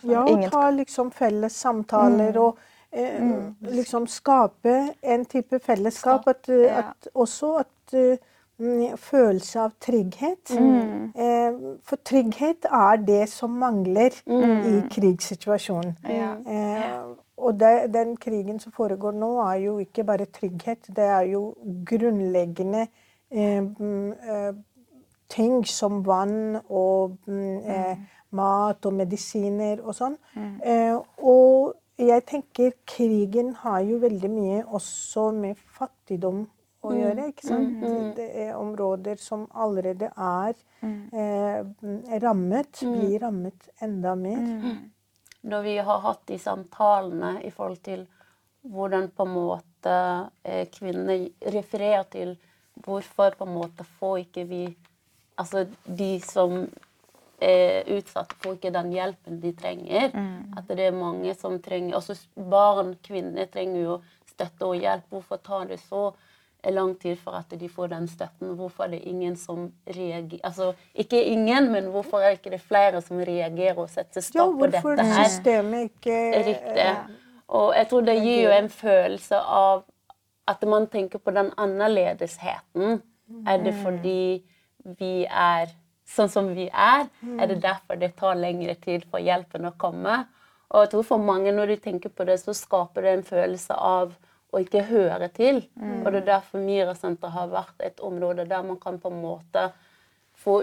Så 0.00 0.10
Ja, 0.10 0.22
og 0.24 0.50
ta 0.50 0.70
liksom 0.70 1.10
felles 1.12 1.52
samtaler 1.52 2.38
og 2.38 2.58
eh, 2.92 3.20
liksom 3.60 4.06
skape 4.06 4.94
en 5.02 5.24
type 5.24 5.58
fellesskap. 5.58 6.26
At, 6.28 6.48
eh, 6.48 6.62
Ja. 6.66 6.78
at 6.78 7.08
også 7.14 7.58
at 7.58 7.94
eh, 7.94 8.16
mm, 8.58 8.96
følelse 8.96 9.60
av 9.60 9.72
trygghet. 9.80 10.50
Eh, 11.14 11.52
for 11.84 11.96
trygghet 12.04 12.64
er 12.64 12.96
det 12.96 13.28
som 13.28 13.50
mangler 13.50 14.10
i 14.26 14.80
krigssituasjonen. 14.90 15.96
Ja. 16.08 16.34
Eh, 16.46 17.02
og 17.36 17.58
det, 17.60 17.92
den 17.92 18.16
krigen 18.16 18.58
som 18.60 18.72
foregår 18.72 19.12
nå, 19.12 19.40
er 19.52 19.54
jo 19.60 19.78
ikke 19.78 20.04
bare 20.04 20.24
trygghet. 20.24 20.86
Det 20.88 21.04
er 21.04 21.20
jo 21.32 21.54
grunnleggende 21.84 22.86
eh, 23.30 23.60
mm, 23.60 24.12
eh, 24.12 24.52
ting 25.28 25.64
som 25.66 26.02
vann 26.06 26.58
og 26.68 27.16
mm, 27.26 27.56
eh, 27.66 27.98
mat 28.36 28.86
og 28.86 28.96
medisiner 28.96 29.82
og 29.82 29.96
sånn. 29.96 30.16
Eh, 30.62 30.94
og 31.18 31.76
jeg 32.00 32.26
tenker 32.28 32.74
krigen 32.88 33.54
har 33.62 33.80
jo 33.86 34.00
veldig 34.02 34.30
mye 34.32 34.64
også 34.66 35.30
med 35.36 35.60
fattigdom 35.78 36.44
å 36.86 36.92
gjøre. 36.94 37.30
ikke 37.32 37.46
sant? 37.48 37.86
Det 38.16 38.26
er 38.46 38.58
områder 38.58 39.18
som 39.20 39.46
allerede 39.54 40.10
er 40.12 40.52
eh, 40.84 41.62
rammet, 42.22 42.82
blir 42.82 43.18
rammet 43.24 43.70
enda 43.82 44.14
mer. 44.14 44.44
når 45.46 45.62
vi 45.62 45.76
har 45.78 46.00
hatt 46.02 46.26
de 46.26 46.38
samtalene 46.42 47.36
i 47.46 47.50
forhold 47.54 47.82
til 47.86 48.06
hvordan 48.66 49.12
på 49.14 49.22
en 49.22 49.30
måte 49.30 49.96
kvinnene 50.74 50.74
kvinner 50.74 51.52
refererer 51.54 52.06
til 52.10 52.32
hvorfor 52.84 53.36
på 53.38 53.46
en 53.46 53.54
måte 53.54 53.86
får 53.98 54.18
ikke 54.24 54.44
vi 54.50 54.62
Altså 55.36 55.66
de 55.84 56.20
som 56.24 56.66
er 57.40 57.88
utsatt, 57.92 58.32
får 58.40 58.56
ikke 58.56 58.72
den 58.72 58.92
hjelpen 58.94 59.40
de 59.42 59.52
trenger. 59.56 60.14
At 60.56 60.68
det 60.68 60.86
er 60.88 60.96
mange 60.96 61.34
som 61.36 61.58
trenger 61.62 61.98
altså 61.98 62.16
barn, 62.34 62.94
kvinner, 63.04 63.48
trenger 63.52 63.82
jo 63.82 63.98
støtte 64.30 64.64
og 64.64 64.80
hjelp. 64.80 65.04
Hvorfor 65.10 65.36
tar 65.44 65.68
det 65.68 65.80
så 65.80 66.10
lang 66.72 66.94
tid 66.98 67.16
for 67.20 67.36
at 67.38 67.52
de 67.60 67.68
får 67.68 67.92
den 67.92 68.08
støtten? 68.08 68.54
Hvorfor 68.56 68.84
er 68.84 68.96
det 68.96 69.02
ingen 69.04 69.36
som 69.36 69.72
reagerer 69.86 70.40
Altså 70.42 70.72
ikke 70.94 71.22
ingen, 71.22 71.70
men 71.72 71.90
hvorfor 71.92 72.18
er 72.18 72.32
det 72.32 72.40
ikke 72.40 72.56
det 72.56 72.60
flere 72.60 73.02
som 73.02 73.20
reagerer 73.20 73.78
og 73.78 73.90
setter 73.90 74.20
stopp 74.20 74.56
på 74.56 74.64
hvorfor 74.64 74.96
dette 74.96 75.04
her? 75.04 75.28
systemet 75.28 75.90
ikke 75.90 76.18
Riktig. 76.46 76.88
Og 77.48 77.74
jeg 77.76 77.88
tror 77.88 78.00
det 78.00 78.16
gir 78.22 78.42
jo 78.42 78.50
en 78.50 78.68
følelse 78.70 79.36
av 79.38 79.84
at 80.48 80.62
man 80.66 80.86
tenker 80.86 81.18
på 81.18 81.30
den 81.30 81.52
annerledesheten. 81.58 83.02
Er 83.46 83.58
det 83.58 83.74
fordi 83.74 84.42
vi 84.98 85.26
er 85.26 85.72
sånn 86.06 86.30
som 86.30 86.52
vi 86.54 86.68
er? 86.70 87.08
Er 87.38 87.50
det 87.50 87.62
derfor 87.64 87.98
det 87.98 88.14
tar 88.20 88.38
lengre 88.38 88.76
tid 88.78 89.06
for 89.10 89.22
hjelpen 89.22 89.66
å 89.66 89.74
komme? 89.78 90.24
Og 90.70 90.84
jeg 90.84 90.92
tror 90.92 91.04
for 91.06 91.22
mange, 91.22 91.52
når 91.54 91.74
de 91.74 91.76
tenker 91.82 92.10
på 92.10 92.26
det, 92.26 92.38
så 92.42 92.54
skaper 92.54 93.06
det 93.06 93.12
en 93.16 93.26
følelse 93.26 93.74
av 93.74 94.14
å 94.54 94.62
ikke 94.62 94.86
høre 94.88 95.28
til. 95.34 95.60
Og 96.04 96.12
det 96.12 96.22
er 96.22 96.30
derfor 96.30 96.62
Mira-senteret 96.62 97.34
har 97.34 97.52
vært 97.52 97.84
et 97.86 98.00
område 98.00 98.46
der 98.48 98.64
man 98.66 98.78
kan 98.82 98.98
på 99.02 99.10
en 99.12 99.20
måte 99.22 99.68
få 100.42 100.60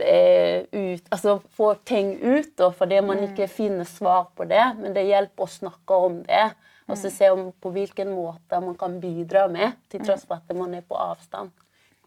eh, 0.00 0.64
ut, 0.72 1.04
altså 1.10 1.38
få 1.56 1.74
ting 1.84 2.14
ut, 2.22 2.54
da, 2.58 2.70
fordi 2.74 3.00
man 3.04 3.22
ikke 3.26 3.48
finner 3.50 3.86
svar 3.88 4.30
på 4.36 4.46
det. 4.50 4.64
Men 4.80 4.94
det 4.96 5.06
hjelper 5.08 5.46
å 5.46 5.54
snakke 5.58 6.00
om 6.08 6.22
det. 6.26 6.48
Og 6.86 6.98
så 6.98 7.10
se 7.10 7.30
om 7.34 7.48
på 7.50 7.72
hvilken 7.74 8.12
måte 8.14 8.60
man 8.62 8.76
kan 8.78 9.00
bidra 9.02 9.48
med, 9.50 9.78
til 9.90 10.04
tross 10.06 10.26
for 10.26 10.38
at 10.38 10.56
man 10.56 10.74
er 10.78 10.84
på 10.86 10.98
avstand. 10.98 11.50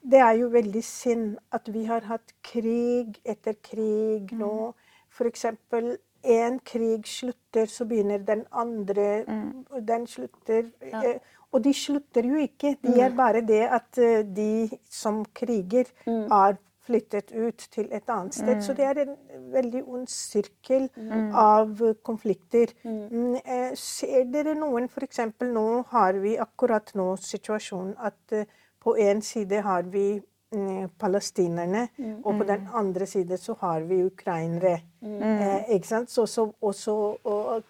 Det 0.03 0.19
er 0.19 0.31
jo 0.39 0.47
veldig 0.47 0.83
synd 0.83 1.37
at 1.51 1.67
vi 1.73 1.83
har 1.85 2.01
hatt 2.07 2.33
krig 2.43 3.19
etter 3.25 3.53
krig 3.63 4.31
nå. 4.31 4.73
For 5.09 5.25
eksempel 5.27 5.97
én 6.23 6.59
krig 6.65 7.05
slutter, 7.07 7.65
så 7.65 7.85
begynner 7.85 8.17
den 8.17 8.45
andre, 8.51 9.23
og 9.69 9.87
den 9.87 10.07
slutter. 10.07 10.71
ja. 10.83 11.19
Og 11.51 11.63
de 11.63 11.73
slutter 11.73 12.21
jo 12.29 12.35
ikke. 12.35 12.77
De 12.83 13.01
er 13.01 13.09
bare 13.15 13.41
det 13.41 13.63
at 13.73 13.97
eh, 13.97 14.21
de 14.35 14.69
som 14.89 15.25
kriger, 15.33 15.85
er 16.05 16.57
flyttet 16.85 17.31
ut 17.31 17.57
til 17.71 17.87
et 17.91 18.03
annet 18.09 18.33
sted. 18.35 18.61
Så 18.61 18.73
det 18.73 18.85
er 18.85 18.99
en 19.01 19.15
veldig 19.53 19.81
ond 19.87 20.07
sirkel 20.07 20.89
av 21.33 21.81
eh, 21.81 21.95
konflikter. 22.03 22.67
Mm, 22.83 23.35
eh, 23.45 23.71
Ser 23.75 24.23
dere 24.29 24.53
noen 24.55 24.85
F.eks. 24.89 25.19
nå 25.41 25.83
har 25.89 26.13
vi 26.21 26.35
akkurat 26.37 26.91
nå 26.95 27.15
situasjonen 27.15 27.95
at 27.97 28.31
eh, 28.31 28.45
på 28.83 28.95
en 28.97 29.21
side 29.21 29.61
har 29.61 29.83
vi 29.83 30.21
mm, 30.53 30.89
palestinerne, 30.99 31.87
og 32.23 32.37
på 32.39 32.43
den 32.47 32.67
andre 32.73 33.05
side 33.05 33.37
så 33.37 33.53
har 33.59 33.81
vi 33.81 34.03
ukrainere. 34.05 34.81
Eh, 35.03 35.69
ikke 35.75 35.87
sant? 35.87 36.09
Så, 36.11 36.25
så, 36.25 36.51
og 36.61 36.73
så, 36.75 37.17
og, 37.23 37.63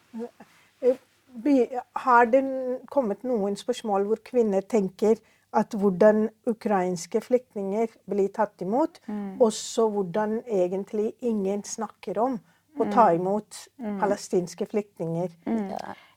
eh, 0.82 0.96
vi- 1.44 1.70
har 1.96 2.26
det 2.26 2.44
kommet 2.90 3.24
noen 3.24 3.56
spørsmål 3.56 4.06
hvor 4.06 4.18
kvinner 4.24 4.62
tenker 4.62 5.18
at 5.54 5.74
hvordan 5.74 6.30
ukrainske 6.48 7.22
flyktninger 7.22 7.88
blir 8.10 8.30
tatt 8.30 8.62
imot, 8.62 9.00
og 9.40 9.52
så 9.54 9.90
hvordan 9.90 10.44
egentlig 10.46 11.14
ingen 11.22 11.64
snakker 11.64 12.18
om 12.22 12.40
å 12.80 12.86
ta 12.94 13.10
imot 13.14 13.68
palestinske 14.00 14.66
flyktninger. 14.70 15.30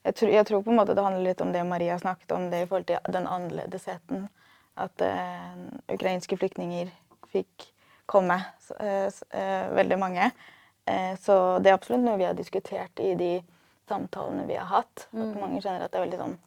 Jeg 0.05 0.15
tror, 0.15 0.29
jeg 0.29 0.47
tror 0.47 0.63
på 0.63 0.71
en 0.71 0.77
måte 0.77 0.95
det 0.95 1.03
handler 1.05 1.25
litt 1.25 1.41
om 1.41 1.53
det 1.53 1.65
Maria 1.67 1.97
snakket 1.99 2.33
om, 2.33 2.51
det 2.51 2.63
i 2.63 2.67
forhold 2.67 2.87
til 2.87 2.99
den 3.13 3.27
annerledesheten. 3.27 4.29
At 4.77 5.01
eh, 5.05 5.57
ukrainske 5.93 6.37
flyktninger 6.41 6.89
fikk 7.33 7.67
komme, 8.07 8.39
eh, 8.81 9.09
eh, 9.31 9.67
veldig 9.77 9.99
mange. 9.99 10.31
Eh, 10.87 11.13
så 11.21 11.59
det 11.63 11.71
er 11.71 11.75
absolutt 11.79 12.05
noe 12.05 12.17
vi 12.19 12.25
har 12.25 12.35
diskutert 12.35 13.01
i 13.01 13.15
de 13.15 13.43
samtalene 13.89 14.47
vi 14.49 14.57
har 14.57 14.67
hatt. 14.67 15.07
At 15.13 15.37
mange 15.41 15.61
kjenner 15.63 15.85
at 15.85 15.93
det 15.93 16.01
er 16.01 16.07
veldig 16.07 16.23
sånn 16.25 16.39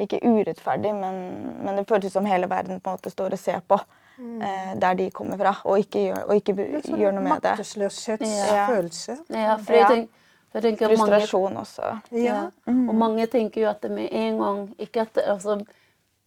Ikke 0.00 0.20
urettferdig, 0.22 0.94
men, 0.94 1.16
men 1.64 1.76
det 1.76 1.88
føles 1.88 2.12
som 2.14 2.24
hele 2.24 2.46
verden 2.48 2.78
på 2.80 2.88
en 2.88 2.96
måte 2.96 3.10
står 3.12 3.32
og 3.36 3.38
ser 3.38 3.60
på 3.68 3.80
Mm. 4.20 4.80
der 4.80 4.94
de 4.94 5.10
kommer 5.10 5.38
fra, 5.40 5.54
og 5.64 5.78
ikke 5.80 6.00
gjør, 6.04 6.24
og 6.28 6.34
ikke 6.36 6.52
sånn 6.84 6.98
gjør 7.00 7.12
noe 7.16 7.22
med 7.24 7.40
det. 7.40 7.52
maktesløshetsfølelse. 7.56 9.14
Ja, 9.32 9.54
for 9.56 9.72
jeg 9.72 9.80
Ja. 9.80 9.86
tenker, 9.88 10.08
jeg 10.54 10.62
tenker 10.62 10.88
mange 10.88 10.98
Frustrasjon 10.98 11.56
også. 11.56 12.00
Ja. 12.12 12.50
Og 12.66 12.94
mange 12.94 13.26
tenker 13.26 13.62
jo 13.62 13.68
at 13.70 13.80
det 13.80 13.90
med 13.90 14.08
en 14.12 14.38
gang 14.38 14.74
ikke 14.78 15.00
at 15.06 15.16
altså, 15.24 15.64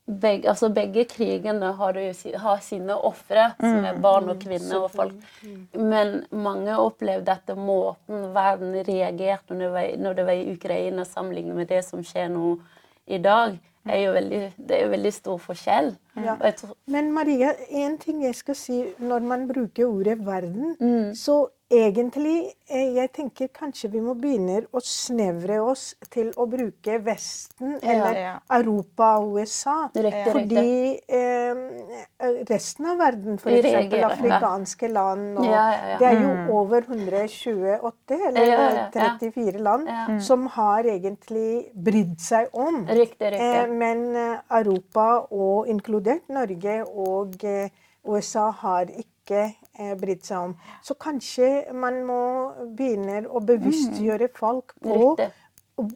begge, 0.05 0.49
altså 0.49 0.69
begge 0.73 1.05
krigene 1.07 1.71
har, 1.77 1.97
jo, 1.99 2.37
har 2.43 2.61
sine 2.63 2.95
ofre, 2.95 3.49
som 3.59 3.85
er 3.87 3.99
barn 4.03 4.29
og 4.33 4.39
kvinner 4.41 4.83
og 4.83 4.91
folk. 4.91 5.27
Men 5.73 6.23
mange 6.31 6.75
opplevde 6.79 7.37
at 7.37 7.53
måten 7.57 8.29
verden 8.35 8.75
reagerte 8.83 9.55
når 9.55 9.63
det 9.63 9.73
var, 9.75 9.91
når 10.07 10.17
det 10.17 10.25
var 10.27 10.39
i 10.39 10.55
Ukraina, 10.55 11.05
sammenlignet 11.07 11.55
med 11.55 11.71
det 11.71 11.83
som 11.87 12.03
skjer 12.03 12.31
nå 12.33 12.57
i 13.07 13.19
dag, 13.23 13.55
er 13.83 13.99
jo 13.99 14.11
veldig, 14.15 14.41
det 14.57 14.75
er 14.77 14.85
jo 14.85 14.91
veldig 14.93 15.11
stor 15.11 15.39
forskjell. 15.43 15.89
Ja. 16.23 16.37
Men 16.91 17.11
Maria, 17.15 17.51
en 17.69 17.97
ting 17.99 18.21
jeg 18.23 18.35
skal 18.39 18.55
si 18.55 18.77
når 19.03 19.25
man 19.27 19.47
bruker 19.49 19.89
ordet 19.89 20.19
verden, 20.23 20.75
så 21.19 21.45
egentlig 21.71 22.51
eh, 22.67 22.95
Jeg 22.95 23.11
tenker 23.15 23.49
kanskje 23.53 23.89
vi 23.93 24.01
må 24.03 24.13
begynne 24.19 24.61
å 24.71 24.81
snevre 24.83 25.59
oss 25.63 25.93
til 26.13 26.31
å 26.39 26.45
bruke 26.49 26.97
Vesten 27.03 27.77
eller 27.81 28.19
ja. 28.19 28.33
Europa 28.57 29.13
og 29.21 29.39
USA. 29.39 29.75
Direkte, 29.95 30.33
Fordi 30.33 30.73
eh, 31.07 32.43
resten 32.49 32.89
av 32.91 32.99
verden, 33.01 33.39
f.eks. 33.39 33.95
afrikanske 34.09 34.89
ja. 34.89 34.93
land 34.97 35.39
og, 35.39 35.47
Ja, 35.47 35.63
ja, 35.73 35.93
ja. 35.93 35.97
Det 36.01 36.09
er 36.11 36.21
jo 36.21 36.59
over 36.59 36.85
128 36.87 38.19
eller 38.29 38.49
Ja, 38.49 38.59
ja, 38.59 38.89
ja. 38.93 39.13
34 39.19 39.63
land 39.63 39.87
Ja. 39.87 40.19
som 40.23 40.47
har 40.55 40.85
egentlig 40.87 41.69
brydd 41.73 42.19
seg 42.21 42.53
om 42.53 42.83
Riktig, 42.87 43.33
riktig. 43.33 43.39
Eh, 43.39 43.67
men 43.71 44.05
eh, 44.15 44.37
Europa, 44.59 45.25
og 45.31 45.67
inkludert 45.71 46.29
Norge 46.31 46.79
og 46.87 47.35
eh, 47.43 47.69
USA, 48.03 48.49
har 48.63 48.89
ikke 48.91 49.43
eh, 49.47 49.59
brydd 49.99 50.25
seg 50.25 50.49
om. 50.49 50.57
Så 50.85 50.93
kanskje 51.01 51.47
man 51.73 52.03
må 52.05 52.23
begynne 52.77 53.23
å 53.27 53.41
bevisstgjøre 53.43 54.29
folk 54.37 54.75
på 54.83 55.15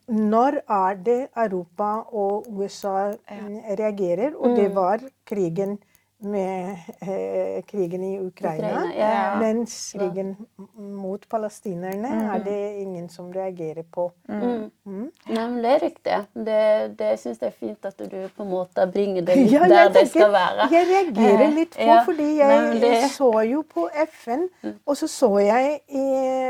når 0.08 0.62
er 0.74 0.96
det 1.06 1.20
Europa 1.38 1.92
og 2.10 2.48
USA 2.50 3.12
mm, 3.14 3.60
reagerer. 3.78 4.34
Og 4.36 4.58
det 4.58 4.72
var 4.76 5.04
krigen 5.26 5.78
med 6.20 6.78
eh, 7.02 7.64
krigen 7.68 8.04
i 8.04 8.20
Ukraina. 8.20 8.72
Ukraina, 8.72 8.94
ja. 8.96 9.40
Mens 9.40 9.94
krigen 9.94 10.36
mot 10.78 11.24
palestinerne 11.30 12.10
er 12.36 12.44
det 12.46 12.58
ingen 12.84 13.08
som 13.10 13.32
reagerer 13.34 13.84
på. 13.92 14.12
Mm. 14.30 14.68
Mm. 14.86 15.08
Nei, 15.28 15.46
men 15.50 15.58
det 15.64 15.72
er 15.72 15.80
riktig. 15.84 16.18
Det, 16.48 16.60
det 17.00 17.10
syns 17.20 17.42
jeg 17.42 17.50
er 17.50 17.56
fint 17.60 17.86
at 17.90 17.98
du 17.98 18.16
på 18.38 18.46
en 18.46 18.52
måte 18.52 18.86
bringer 18.94 19.26
det 19.26 19.36
litt 19.40 19.52
Ja, 19.52 19.64
der 19.68 19.90
der 19.90 19.94
det 19.98 20.04
skal 20.12 20.32
være. 20.36 20.68
Jeg 20.72 20.88
reagerer 20.92 21.54
litt 21.56 21.76
på, 21.78 21.88
Ja, 21.90 21.98
fordi 22.06 22.28
jeg 22.38 22.62
Nei, 22.70 22.80
det- 22.84 23.12
så 23.12 23.32
jo 23.50 23.64
på 23.64 23.88
FN, 24.06 24.48
og 24.86 24.98
så 24.98 25.08
så 25.08 25.32
jeg 25.42 25.80
i, 25.90 26.06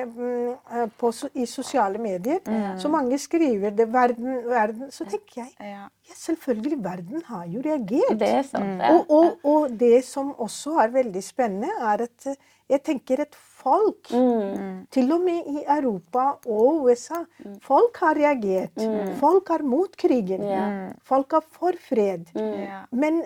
mm, 0.05 0.51
eh, 0.75 0.87
på, 0.97 1.13
i 1.35 1.45
sosiale 1.45 1.97
medier, 1.97 2.39
så 2.77 2.89
mange 2.89 3.17
skriver 3.17 3.69
det 3.75 3.87
'verden, 3.93 4.43
verden'. 4.45 4.91
Så 4.91 5.05
tenker 5.05 5.41
jeg 5.43 5.51
Ja. 5.59 5.87
ja, 6.09 6.13
selvfølgelig, 6.15 6.83
verden 6.83 7.21
har 7.25 7.45
jo 7.47 7.61
reagert. 7.65 8.19
Det 8.19 8.29
er 8.29 8.41
sant. 8.43 8.81
Og, 8.91 9.05
og, 9.09 9.37
og 9.43 9.79
det 9.79 10.03
som 10.05 10.33
også 10.37 10.79
er 10.83 10.87
veldig 10.87 11.23
spennende, 11.23 11.69
er 11.81 12.03
at 12.03 12.25
eh, 12.27 12.35
jeg 12.69 12.83
tenker 12.83 13.21
et 13.21 13.35
folk, 13.67 14.11
Mm. 14.15 14.87
til 14.91 15.11
og 15.13 15.21
med 15.27 15.47
i 15.53 15.63
Europa 15.77 16.27
og 16.47 16.83
USA, 16.87 17.23
folk 17.61 17.97
har 18.03 18.15
reagert. 18.15 18.85
Folk 19.19 19.49
er 19.49 19.63
mot 19.63 19.97
krigen. 19.99 20.41
Mm. 20.47 20.93
Folk 21.03 21.33
er 21.33 21.43
for 21.51 21.75
fred. 21.89 22.29
Ja. 22.35 22.85
Men 22.91 23.25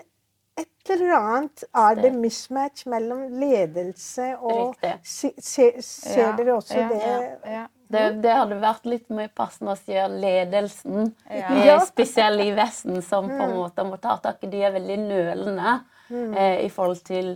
et 0.58 0.90
eller 0.90 1.14
annet 1.16 1.62
er 1.74 1.94
det 2.02 2.10
mismatch 2.12 2.84
mellom 2.90 3.22
ledelse 3.40 4.32
og 4.42 4.74
Riktig. 4.74 4.98
se, 5.02 5.30
se, 5.40 5.68
Ser 5.82 6.20
Ja, 6.26 6.32
dere 6.36 6.56
også 6.58 6.76
ja, 6.76 6.88
det? 6.88 7.38
Ja. 7.46 7.62
Det, 7.92 8.02
det 8.24 8.32
hadde 8.32 8.56
vært 8.60 8.86
litt 8.88 9.08
mer 9.12 9.28
passende 9.36 9.72
å 9.74 9.76
si 9.78 9.92
ledelsen, 9.92 11.10
Ja. 11.30 11.48
eh, 11.76 11.80
spesielt 11.84 12.40
i 12.40 12.50
Vesten, 12.56 13.02
som 13.04 13.28
på 13.28 13.42
en 13.44 13.56
måte 13.56 13.84
må 13.84 13.98
ta 14.00 14.16
tak 14.22 14.42
i 14.44 14.46
De 14.52 14.62
er 14.64 14.72
veldig 14.72 14.98
nølende 15.08 15.74
eh, 16.10 16.64
i 16.64 16.68
forhold 16.72 17.02
til 17.04 17.34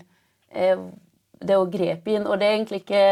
eh, 0.50 0.76
det 1.40 1.56
å 1.58 1.68
grepe 1.70 2.14
inn. 2.14 2.26
Og 2.26 2.38
det 2.40 2.48
er 2.48 2.58
egentlig 2.58 2.82
ikke, 2.84 3.06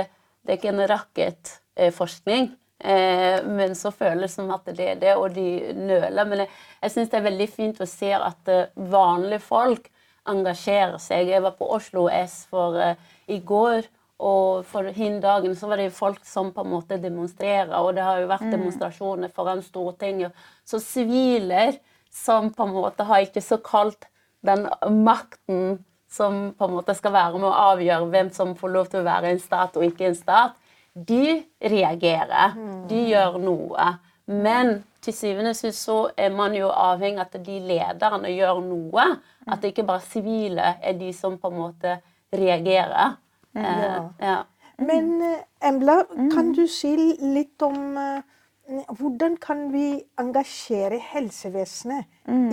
det 0.45 0.55
er 0.55 0.61
ikke 0.61 0.73
en 0.73 0.85
rakettforskning, 0.91 2.53
eh, 2.85 3.41
men 3.47 3.75
så 3.79 3.93
føles 3.95 4.31
det 4.31 4.35
som 4.37 4.53
at 4.55 4.71
det 4.71 4.89
er 4.93 5.03
det, 5.03 5.17
og 5.17 5.35
de 5.37 5.75
nøler. 5.79 6.31
Men 6.31 6.45
jeg, 6.45 6.55
jeg 6.85 6.95
syns 6.95 7.13
det 7.13 7.21
er 7.21 7.29
veldig 7.31 7.51
fint 7.53 7.83
å 7.83 7.91
se 7.91 8.15
at 8.17 8.53
eh, 8.53 8.71
vanlige 8.95 9.45
folk 9.45 9.91
engasjerer 10.31 11.01
seg. 11.03 11.29
Jeg 11.33 11.45
var 11.45 11.57
på 11.59 11.69
Oslo 11.77 12.07
S 12.13 12.45
for 12.51 12.81
eh, 12.81 12.97
i 13.33 13.41
går. 13.45 13.85
Og 14.25 14.63
for 14.71 14.87
hin 14.95 15.17
dagen 15.21 15.57
så 15.59 15.69
var 15.69 15.81
det 15.83 15.91
folk 15.93 16.23
som 16.25 16.53
på 16.55 16.63
en 16.63 16.71
måte 16.71 17.01
demonstrerer, 17.03 17.73
og 17.83 17.97
det 17.97 18.05
har 18.07 18.21
jo 18.23 18.29
vært 18.31 18.47
demonstrasjoner 18.53 19.33
foran 19.35 19.63
Stortinget. 19.65 20.33
Så 20.65 20.79
siviler 20.81 21.81
som 22.15 22.53
på 22.55 22.63
en 22.63 22.77
måte 22.77 23.07
har 23.09 23.25
ikke 23.27 23.43
så 23.43 23.59
kalt 23.59 24.07
den 24.47 24.69
makten 25.03 25.83
som 26.15 26.53
på 26.55 26.69
en 26.69 26.77
måte 26.77 26.95
skal 26.95 27.15
være 27.17 27.41
med 27.41 27.49
å 27.51 27.61
avgjøre 27.75 28.11
hvem 28.13 28.31
som 28.35 28.55
får 28.59 28.75
lov 28.77 28.91
til 28.93 29.03
å 29.03 29.07
være 29.09 29.33
en 29.35 29.43
stat 29.43 29.77
og 29.79 29.87
ikke 29.89 30.09
en 30.13 30.19
stat, 30.19 30.55
de 30.95 31.41
reagerer. 31.75 32.55
De 32.89 33.01
gjør 33.11 33.39
noe. 33.43 33.87
Men 34.31 34.77
til 35.05 35.13
syvende 35.13 35.51
og 35.53 35.59
sist 35.59 35.83
så 35.85 35.97
er 36.17 36.31
man 36.33 36.55
jo 36.57 36.71
avhengig 36.71 37.21
av 37.21 37.27
at 37.27 37.41
de 37.45 37.59
lederne 37.61 38.31
gjør 38.33 38.61
noe. 38.65 39.09
At 39.45 39.61
det 39.61 39.75
ikke 39.75 39.87
bare 39.91 40.05
sivile 40.07 40.77
er 40.81 40.95
de 40.97 41.11
som 41.13 41.37
på 41.39 41.51
en 41.51 41.59
måte 41.59 41.99
reagerer. 42.33 43.17
Eh, 43.57 43.83
Ja. 43.85 44.05
ja. 44.21 44.39
Men 44.79 45.21
eh, 45.23 45.43
Embla, 45.69 46.05
kan 46.33 46.53
du 46.53 46.67
si 46.67 46.95
litt 47.21 47.63
om 47.63 47.99
eh, 48.01 48.23
hvordan 48.97 49.37
kan 49.37 49.69
vi 49.73 50.01
engasjere 50.19 50.99
helsevesenet 51.13 52.07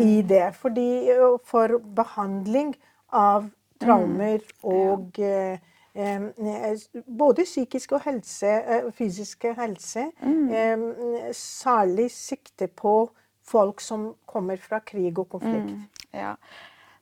i 0.04 0.22
det? 0.28 0.52
Fordi 0.60 1.08
for 1.48 1.80
behandling 1.80 2.76
av 3.12 3.48
traumer 3.82 4.42
og 4.68 5.20
eh, 5.20 5.60
eh, 5.94 6.26
både 7.08 7.46
psykisk 7.48 7.96
og 7.98 8.06
helse, 8.06 8.48
eh, 8.48 8.90
fysiske 8.96 9.54
helse, 9.58 10.10
eh, 10.24 11.32
særlig 11.36 12.12
sikte 12.14 12.68
på 12.68 12.96
folk 13.52 13.82
som 13.82 14.12
kommer 14.26 14.60
fra 14.62 14.80
krig 14.86 15.18
og 15.20 15.30
konflikt. 15.30 15.74
Ja. 16.14 16.36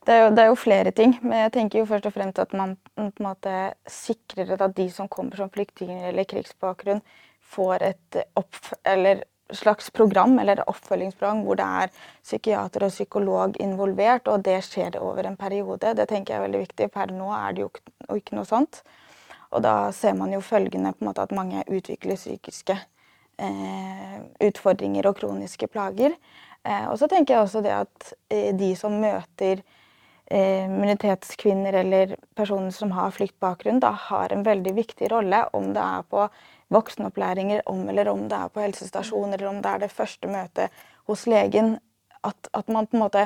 Det 0.07 0.15
er, 0.15 0.23
jo, 0.23 0.29
det 0.33 0.41
er 0.41 0.47
jo 0.47 0.55
flere 0.55 0.91
ting, 0.95 1.11
men 1.21 1.41
jeg 1.43 1.51
tenker 1.53 1.81
jo 1.81 1.85
først 1.85 2.07
og 2.07 2.13
fremst 2.15 2.39
at 2.41 2.53
man 2.55 2.77
på 2.95 3.03
en 3.03 3.11
måte 3.21 3.55
sikrer 3.91 4.55
at 4.55 4.71
de 4.77 4.87
som 4.89 5.09
kommer 5.11 5.35
som 5.37 5.51
flyktninger 5.53 6.07
eller 6.09 6.25
krigsbakgrunn, 6.29 7.03
får 7.49 7.83
et 7.83 8.17
opp, 8.39 8.55
eller 8.87 9.25
slags 9.55 9.89
program 9.89 10.39
eller 10.39 10.61
oppfølgingsprogram 10.69 11.43
hvor 11.45 11.59
det 11.59 11.67
er 11.83 11.93
psykiater 12.23 12.85
og 12.85 12.93
psykolog 12.93 13.57
involvert, 13.61 14.27
og 14.27 14.43
det 14.45 14.59
skjer 14.65 14.93
det 14.95 15.01
over 15.01 15.25
en 15.25 15.37
periode. 15.37 15.95
Det 15.95 16.07
tenker 16.09 16.33
jeg 16.33 16.41
er 16.41 16.47
veldig 16.47 16.63
viktig. 16.67 16.91
Per 16.93 17.13
nå 17.13 17.31
er 17.35 17.53
det 17.53 17.61
jo 17.65 17.69
ikke- 18.15 18.35
noe 18.35 18.45
sånt. 18.45 18.83
Og 19.51 19.63
da 19.63 19.91
ser 19.91 20.13
man 20.13 20.31
jo 20.31 20.39
følgende 20.41 20.93
på 20.93 21.01
en 21.01 21.07
måte 21.07 21.23
at 21.23 21.31
mange 21.31 21.63
utvikler 21.67 22.15
psykiske 22.15 22.77
eh, 23.39 24.19
utfordringer 24.41 25.07
og 25.07 25.17
kroniske 25.17 25.67
plager. 25.67 26.15
Eh, 26.63 26.85
og 26.89 26.97
så 26.99 27.07
tenker 27.07 27.35
jeg 27.35 27.43
også 27.43 27.63
det 27.63 27.71
at 27.71 28.13
eh, 28.29 28.53
de 28.55 28.75
som 28.75 28.91
møter 29.01 29.63
eh, 30.29 30.67
minoritetskvinner 30.69 31.73
eller 31.81 32.15
personer 32.35 32.71
som 32.75 32.91
har 32.91 33.11
flyktbakgrunn, 33.15 33.79
da 33.79 33.91
har 34.09 34.33
en 34.33 34.43
veldig 34.45 34.75
viktig 34.75 35.11
rolle, 35.11 35.45
om 35.53 35.73
det 35.73 35.81
er 35.81 36.07
på 36.11 36.27
voksenopplæringer, 36.69 37.61
om 37.65 37.89
eller 37.89 38.09
om 38.11 38.27
det 38.29 38.37
er 38.37 38.53
på 38.53 38.63
helsestasjoner, 38.63 39.37
eller 39.37 39.49
om 39.49 39.61
det 39.63 39.71
er 39.71 39.85
det 39.85 39.91
første 39.91 40.29
møtet 40.29 40.81
hos 41.09 41.25
legen. 41.27 41.77
At, 42.23 42.49
at 42.53 42.69
man 42.69 42.87
på 42.87 42.97
en 42.97 43.03
måte 43.05 43.25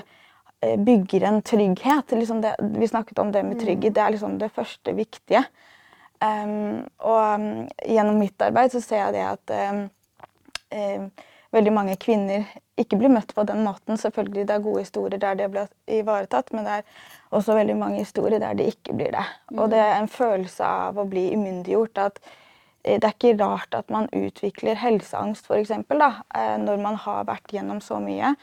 eh, 0.61 0.77
bygger 0.79 1.27
en 1.27 1.41
trygghet. 1.41 2.11
Liksom 2.11 2.41
det, 2.41 2.55
vi 2.77 2.87
snakket 2.87 3.19
om 3.19 3.31
det 3.31 3.43
med 3.45 3.59
trygghet. 3.59 3.95
Det 3.95 4.03
er 4.03 4.15
liksom 4.15 4.37
det 4.39 4.51
første 4.53 4.93
viktige. 4.95 5.43
Um, 6.23 6.85
og 7.03 7.35
um, 7.35 7.47
gjennom 7.83 8.19
mitt 8.21 8.39
arbeid 8.41 8.71
så 8.71 8.79
ser 8.79 9.01
jeg 9.01 9.15
det 9.17 9.23
at 9.27 9.51
um, 10.71 11.09
veldig 11.51 11.73
mange 11.75 11.97
kvinner 11.99 12.45
ikke 12.79 12.97
blir 13.01 13.11
møtt 13.11 13.33
på 13.35 13.43
den 13.49 13.59
måten. 13.65 13.99
Selvfølgelig 13.99 14.45
det 14.47 14.55
er 14.55 14.63
gode 14.63 14.85
historier 14.85 15.19
der 15.19 15.35
det 15.37 15.49
blir 15.51 15.67
ivaretatt, 15.99 16.53
men 16.53 16.63
det 16.65 16.77
er 16.77 17.09
også 17.35 17.57
veldig 17.57 17.75
mange 17.77 17.99
historier 18.05 18.39
der 18.39 18.55
det 18.57 18.69
ikke 18.71 18.95
blir 18.97 19.11
det. 19.13 19.25
Og 19.57 19.67
det 19.73 19.81
er 19.83 19.97
en 19.97 20.09
følelse 20.09 20.63
av 20.87 21.01
å 21.01 21.05
bli 21.09 21.27
umyndiggjort. 21.35 21.97
at 22.07 22.23
det 22.83 23.07
er 23.07 23.13
ikke 23.15 23.37
rart 23.39 23.75
at 23.77 23.91
man 23.93 24.09
utvikler 24.11 24.75
helseangst 24.75 25.47
for 25.47 25.55
eksempel, 25.55 26.01
eh, 26.03 26.57
når 26.59 26.81
man 26.83 26.97
har 26.99 27.23
vært 27.29 27.53
gjennom 27.55 27.79
så 27.81 28.01
mye. 28.03 28.33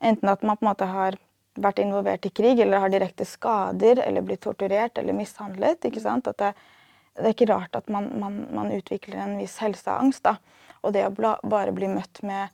Enten 0.00 0.32
at 0.32 0.42
man 0.42 0.56
på 0.56 0.64
en 0.64 0.70
måte 0.70 0.88
har 0.88 1.18
vært 1.60 1.82
involvert 1.82 2.24
i 2.26 2.32
krig, 2.32 2.60
eller 2.60 2.80
har 2.80 2.92
direkte 2.92 3.26
skader, 3.28 4.00
eller 4.00 4.24
blitt 4.24 4.40
torturert 4.40 4.98
eller 4.98 5.12
mishandlet. 5.12 5.84
ikke 5.84 6.00
sant? 6.00 6.30
At 6.30 6.38
det, 6.40 6.54
det 7.18 7.28
er 7.28 7.36
ikke 7.36 7.50
rart 7.52 7.76
at 7.76 7.92
man, 7.92 8.08
man, 8.20 8.38
man 8.54 8.72
utvikler 8.72 9.20
en 9.20 9.36
viss 9.40 9.58
helseangst. 9.60 10.24
da. 10.24 10.38
Og 10.82 10.96
det 10.96 11.04
å 11.06 11.12
bare 11.44 11.74
bli 11.76 11.90
møtt 11.92 12.22
med 12.24 12.48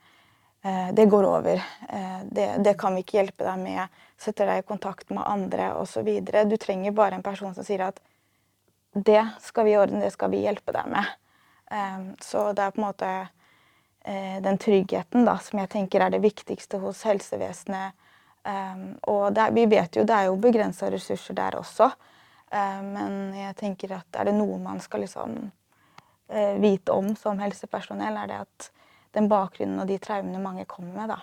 eh, 0.65 0.91
'det 0.93 1.07
går 1.07 1.25
over', 1.25 1.63
eh, 1.89 2.21
det, 2.25 2.49
'det 2.65 2.75
kan 2.79 2.95
vi 2.95 3.07
ikke 3.07 3.23
hjelpe 3.23 3.47
deg 3.47 3.63
med', 3.63 3.89
setter 4.19 4.47
deg 4.47 4.59
i 4.59 4.69
kontakt 4.69 5.11
med 5.11 5.23
andre 5.25 5.73
osv. 5.79 6.09
Du 6.51 6.57
trenger 6.57 6.93
bare 6.93 7.15
en 7.15 7.23
person 7.23 7.55
som 7.55 7.65
sier 7.65 7.87
at 7.87 8.01
'det 8.93 9.25
skal 9.41 9.65
vi 9.65 9.79
ordne, 9.79 10.03
det 10.03 10.13
skal 10.13 10.31
vi 10.31 10.43
hjelpe 10.43 10.73
deg 10.75 10.91
med'. 10.91 11.15
Eh, 11.71 11.99
så 12.25 12.51
det 12.53 12.65
er 12.65 12.75
på 12.75 12.83
en 12.83 12.89
måte 12.89 13.15
eh, 14.05 14.39
den 14.43 14.59
tryggheten 14.59 15.27
da, 15.29 15.39
som 15.43 15.63
jeg 15.63 15.73
tenker 15.77 16.05
er 16.05 16.15
det 16.15 16.25
viktigste 16.25 16.81
hos 16.83 17.05
helsevesenet. 17.09 17.97
Um, 18.49 18.95
og 19.11 19.35
det 19.35 19.49
vi 19.53 19.65
vet 19.69 19.97
jo 19.99 20.05
det 20.09 20.15
er 20.15 20.29
jo 20.31 20.39
begrensa 20.41 20.89
ressurser 20.89 21.37
der 21.37 21.59
også. 21.59 21.91
Eh, 22.51 22.83
men 22.85 23.35
jeg 23.37 23.57
tenker 23.61 23.93
at 23.99 24.21
er 24.21 24.31
det 24.31 24.37
noe 24.39 24.57
man 24.63 24.81
skal 24.81 25.05
liksom 25.05 25.35
eh, 26.33 26.55
vite 26.63 26.95
om 26.95 27.13
som 27.19 27.41
helsepersonell, 27.43 28.17
er 28.17 28.31
det 28.31 28.39
at 28.47 28.71
den 29.19 29.29
bakgrunnen 29.31 29.81
og 29.83 29.89
de 29.91 29.99
traumene 30.03 30.41
mange 30.43 30.65
kommer 30.71 30.95
med. 30.95 31.09
da. 31.11 31.19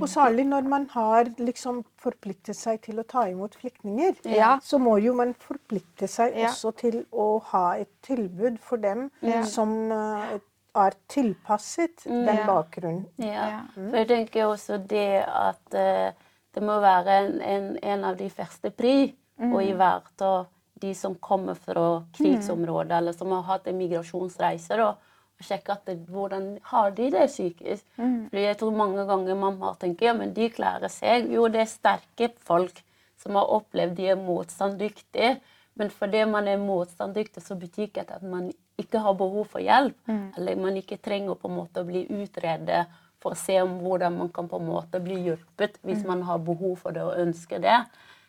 Og 0.00 0.08
særlig 0.12 0.44
når 0.46 0.68
man 0.68 0.86
har 0.92 1.30
liksom 1.40 1.82
forpliktet 2.02 2.56
seg 2.58 2.82
til 2.84 3.00
å 3.00 3.06
ta 3.08 3.26
imot 3.32 3.56
flyktninger, 3.56 4.20
Ja. 4.30 4.58
så 4.62 4.78
må 4.78 4.98
jo 5.02 5.14
man 5.16 5.32
forplikte 5.34 6.08
seg 6.08 6.36
Ja. 6.36 6.48
også 6.50 6.74
til 6.76 7.06
å 7.12 7.40
ha 7.52 7.72
et 7.80 7.90
tilbud 8.02 8.58
for 8.60 8.76
dem 8.76 9.10
Ja. 9.22 9.42
som 9.42 9.90
eh, 9.92 10.38
er 10.76 10.92
tilpasset 11.08 12.04
den 12.04 12.42
bakgrunnen. 12.46 13.06
Ja. 13.18 13.48
Ja. 13.48 13.60
For 13.74 13.96
jeg 13.96 14.08
tenker 14.08 14.44
også 14.50 14.76
det 14.86 15.24
at 15.26 15.74
eh, 15.74 16.12
det 16.54 16.62
må 16.62 16.78
være 16.80 17.08
en, 17.26 17.40
en, 17.40 17.78
en 17.82 18.04
av 18.04 18.16
de 18.16 18.28
første 18.30 18.70
pri 18.76 19.14
å 19.40 19.60
ivareta 19.60 20.46
de 20.80 20.92
som 20.94 21.14
kommer 21.14 21.54
fra 21.56 22.02
krigsområder, 22.16 22.98
eller 22.98 23.12
som 23.16 23.30
har 23.32 23.42
hatt 23.42 23.66
en 23.68 23.78
migrasjonsreise. 23.78 24.76
da, 24.76 24.94
og 25.36 25.44
sjekke 25.44 25.72
at 25.72 25.84
det, 25.86 25.98
hvordan 26.08 26.58
har 26.70 26.90
de 26.96 27.10
det 27.12 27.26
psykisk. 27.28 27.84
Fordi 28.30 28.42
jeg 28.46 28.56
tror 28.58 28.76
mange 28.76 29.04
ganger 29.06 29.34
mamma 29.34 29.74
tenker 29.80 30.06
ja, 30.06 30.14
men 30.16 30.32
de 30.34 30.48
klarer 30.50 30.88
seg. 30.88 31.28
Jo, 31.32 31.48
det 31.48 31.60
er 31.60 31.70
sterke 31.70 32.30
folk 32.40 32.82
som 33.20 33.34
har 33.36 33.50
opplevd 33.52 33.96
de 33.96 34.08
er 34.12 34.16
motstandsdyktige. 34.16 35.36
Men 35.76 35.90
fordi 35.92 36.24
man 36.24 36.48
er 36.48 36.56
motstandsdyktig, 36.56 37.42
så 37.42 37.54
betyr 37.54 37.82
ikke 37.90 38.06
det 38.08 38.16
at 38.16 38.22
man 38.22 38.52
ikke 38.80 38.98
har 39.04 39.12
behov 39.14 39.44
for 39.52 39.60
hjelp. 39.60 39.96
Eller 40.36 40.56
man 40.56 40.76
ikke 40.76 40.96
trenger 40.96 41.34
på 41.34 41.48
en 41.48 41.56
måte 41.56 41.80
å 41.80 41.88
bli 41.88 42.06
utredet 42.08 42.86
for 43.20 43.32
å 43.32 43.40
se 43.40 43.60
om 43.60 43.78
hvordan 43.80 44.16
man 44.18 44.28
kan 44.32 44.48
på 44.48 44.56
en 44.60 44.66
måte 44.68 45.00
bli 45.00 45.20
hjulpet 45.26 45.78
hvis 45.82 46.04
man 46.04 46.22
har 46.22 46.38
behov 46.38 46.76
for 46.80 46.92
det 46.96 47.02
og 47.04 47.16
ønsker 47.18 47.58
det. 47.64 47.78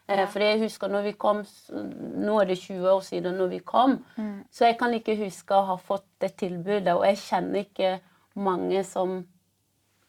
Eh, 0.07 0.25
For 0.27 0.39
jeg 0.39 0.61
husker 0.61 0.87
når 0.91 1.01
vi 1.09 1.15
kom, 1.19 1.41
nå 1.71 2.41
er 2.41 2.45
det 2.51 2.59
20 2.61 2.89
år 2.89 3.01
siden 3.03 3.35
når 3.37 3.47
vi 3.47 3.59
kom, 3.59 3.97
så 4.51 4.65
jeg 4.69 4.77
kan 4.79 4.93
ikke 4.93 5.17
huske 5.19 5.53
å 5.55 5.65
ha 5.73 5.75
fått 5.77 6.05
det 6.23 6.35
tilbudet, 6.39 6.93
og 6.95 7.03
jeg 7.05 7.17
kjenner 7.17 7.65
ikke 7.65 7.97
mange 8.35 8.83
som 8.87 9.25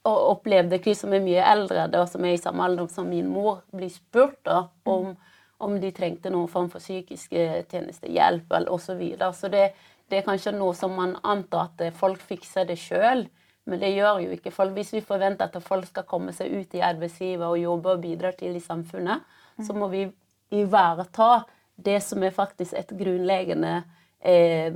opplevde 0.08 0.78
krig 0.80 0.96
som 0.96 1.12
er 1.12 1.20
mye 1.24 1.42
eldre, 1.44 1.88
da, 1.92 2.04
som 2.06 2.24
er 2.24 2.36
i 2.36 2.40
samme 2.40 2.64
alder 2.64 2.86
som 2.88 3.08
min 3.10 3.26
mor, 3.28 3.62
blir 3.74 3.90
spurt 3.92 4.38
da, 4.46 4.68
om, 4.88 5.16
om 5.58 5.74
de 5.80 5.90
trengte 5.92 6.30
noen 6.32 6.48
form 6.48 6.70
for 6.72 6.80
psykisk 6.80 7.34
eh, 7.36 7.64
tjenestehjelp 7.68 8.54
osv. 8.60 8.86
Så, 8.86 8.96
videre. 8.96 9.32
så 9.34 9.50
det, 9.52 9.72
det 10.08 10.20
er 10.20 10.24
kanskje 10.28 10.54
noe 10.56 10.74
som 10.78 10.94
man 10.96 11.16
antar 11.22 11.68
at 11.68 11.84
eh, 11.84 11.92
folk 11.92 12.22
fikser 12.24 12.64
det 12.70 12.78
sjøl, 12.80 13.26
men 13.68 13.82
det 13.82 13.90
gjør 13.92 14.22
jo 14.24 14.32
ikke 14.32 14.54
folk. 14.54 14.72
Hvis 14.78 14.94
vi 14.94 15.04
forventer 15.04 15.50
at 15.50 15.60
folk 15.66 15.84
skal 15.90 16.06
komme 16.08 16.32
seg 16.32 16.54
ut 16.54 16.78
i 16.78 16.80
arbeidslivet 16.80 17.44
og 17.44 17.58
jobbe 17.60 17.98
og 17.98 18.00
bidra 18.06 18.32
til 18.32 18.56
i 18.56 18.64
samfunnet, 18.64 19.26
så 19.66 19.74
må 19.76 19.88
vi 19.92 20.06
ivareta 20.54 21.44
det 21.76 22.00
som 22.02 22.22
er 22.22 22.34
faktisk 22.34 22.74
et 22.74 22.90
grunnleggende 22.98 23.82
eh, 24.20 24.74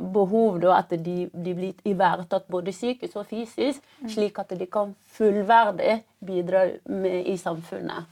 behov, 0.00 0.60
da, 0.62 0.78
at 0.78 0.94
de, 0.96 1.28
de 1.32 1.54
blir 1.56 1.88
ivaretatt 1.88 2.48
både 2.52 2.72
psykisk 2.72 3.20
og 3.20 3.28
fysisk, 3.28 3.82
slik 4.08 4.40
at 4.40 4.54
de 4.56 4.66
kan 4.66 4.94
fullverdig 5.16 6.00
bidra 6.24 6.66
med, 6.88 7.26
i 7.28 7.36
samfunnet. 7.36 8.08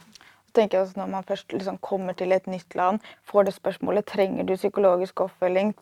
Tenker 0.53 0.79
jeg 0.79 0.87
også 0.89 0.99
Når 0.99 1.07
man 1.07 1.25
først 1.25 1.53
liksom 1.53 1.79
kommer 1.79 2.13
til 2.13 2.33
et 2.33 2.47
nytt 2.51 2.75
land, 2.75 2.99
får 3.25 3.47
det 3.47 3.55
spørsmålet 3.55 4.07
trenger 4.07 4.45
du 4.45 4.57
psykologisk 4.57 5.21
oppfølging, 5.21 5.75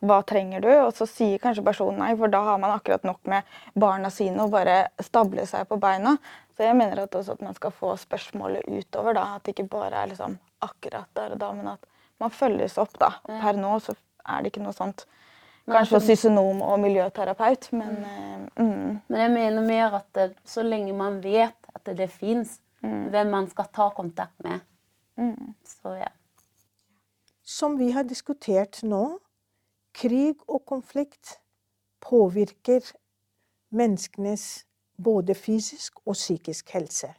hva 0.00 0.22
trenger 0.26 0.62
du? 0.64 0.70
Og 0.86 0.94
så 0.96 1.06
sier 1.08 1.40
kanskje 1.42 1.64
personen 1.66 2.00
nei, 2.00 2.14
for 2.16 2.32
da 2.32 2.42
har 2.48 2.58
man 2.62 2.74
akkurat 2.74 3.04
nok 3.06 3.20
med 3.28 3.46
barna 3.78 4.10
sine 4.12 4.44
å 4.44 4.52
bare 4.52 4.86
stable 5.04 5.46
seg 5.48 5.68
på 5.68 5.78
beina. 5.80 6.16
Så 6.56 6.64
jeg 6.64 6.76
mener 6.76 7.02
at 7.02 7.14
også 7.14 7.36
at 7.36 7.42
man 7.44 7.54
skal 7.54 7.70
få 7.74 7.96
spørsmålet 8.00 8.64
utover. 8.68 9.12
da, 9.12 9.24
At 9.36 9.44
det 9.44 9.52
ikke 9.58 9.68
bare 9.68 10.02
er 10.02 10.06
liksom 10.12 10.38
akkurat 10.64 11.08
der 11.16 11.34
og 11.34 11.40
da, 11.40 11.52
men 11.52 11.68
at 11.68 11.86
man 12.20 12.30
følges 12.30 12.78
opp. 12.78 12.98
da. 13.00 13.10
Per 13.26 13.58
nå 13.60 13.78
så 13.84 13.94
er 14.26 14.42
det 14.42 14.52
ikke 14.52 14.64
noe 14.64 14.72
sånt. 14.76 15.04
Kanskje 15.66 15.98
sosionom 16.00 16.60
og 16.62 16.78
miljøterapeut, 16.80 17.72
men 17.74 17.96
eh, 18.06 18.62
mm, 18.62 19.00
Men 19.08 19.20
jeg 19.20 19.30
mener 19.34 19.66
mer 19.66 19.96
at 19.98 20.06
det, 20.14 20.28
så 20.46 20.62
lenge 20.62 20.92
man 20.94 21.18
vet 21.24 21.56
at 21.74 21.82
det, 21.86 21.96
det 21.98 22.10
fins, 22.10 22.60
hvem 23.10 23.32
man 23.32 23.48
skal 23.50 23.66
ta 23.74 23.88
kontakt 23.90 24.44
med, 24.44 24.60
så 25.66 25.96
ja. 25.98 26.12
Som 27.42 27.78
vi 27.78 27.90
har 27.90 28.06
diskutert 28.06 28.78
nå, 28.82 29.18
krig 29.94 30.36
og 30.46 30.62
konflikt 30.66 31.40
påvirker 32.00 32.92
menneskenes 33.74 34.66
både 35.04 35.34
fysisk 35.34 36.00
og 36.06 36.14
psykisk 36.14 36.70
helse. 36.74 37.12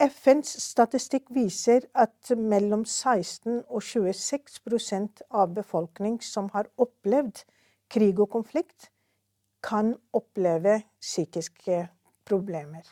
FNs 0.00 0.54
statistikk 0.62 1.26
viser 1.36 1.84
at 1.94 2.30
mellom 2.36 2.86
16 2.88 3.58
og 3.68 3.82
26% 3.84 5.20
av 5.30 5.52
befolkning 5.54 6.16
som 6.24 6.48
har 6.54 6.70
opplevd 6.80 7.42
krig 7.90 8.20
og 8.20 8.30
konflikt, 8.32 8.88
kan 9.60 9.92
oppleve 10.16 10.78
psykiske 11.00 11.82
problemer. 12.24 12.86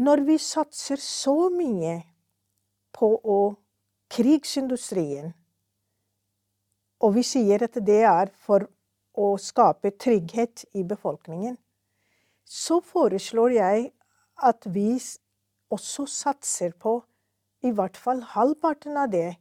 Når 0.00 0.24
vi 0.24 0.38
satser 0.38 0.96
så 0.96 1.50
mye 1.52 1.98
på 2.96 3.10
å 3.18 3.40
krigsindustrien, 4.08 5.34
og 7.04 7.14
vi 7.14 7.22
sier 7.26 7.66
at 7.66 7.76
det 7.84 8.00
er 8.08 8.32
for 8.46 8.64
å 9.18 9.32
skape 9.42 9.90
trygghet 9.98 10.64
i 10.78 10.84
befolkningen, 10.86 11.56
så 12.44 12.78
foreslår 12.84 13.56
jeg 13.58 13.88
at 14.48 14.68
vi 14.70 14.92
også 15.74 16.06
satser 16.08 16.72
på 16.78 17.00
i 17.66 17.72
hvert 17.74 17.98
fall 17.98 18.22
halvparten 18.34 18.96
av 18.96 19.10
det 19.12 19.32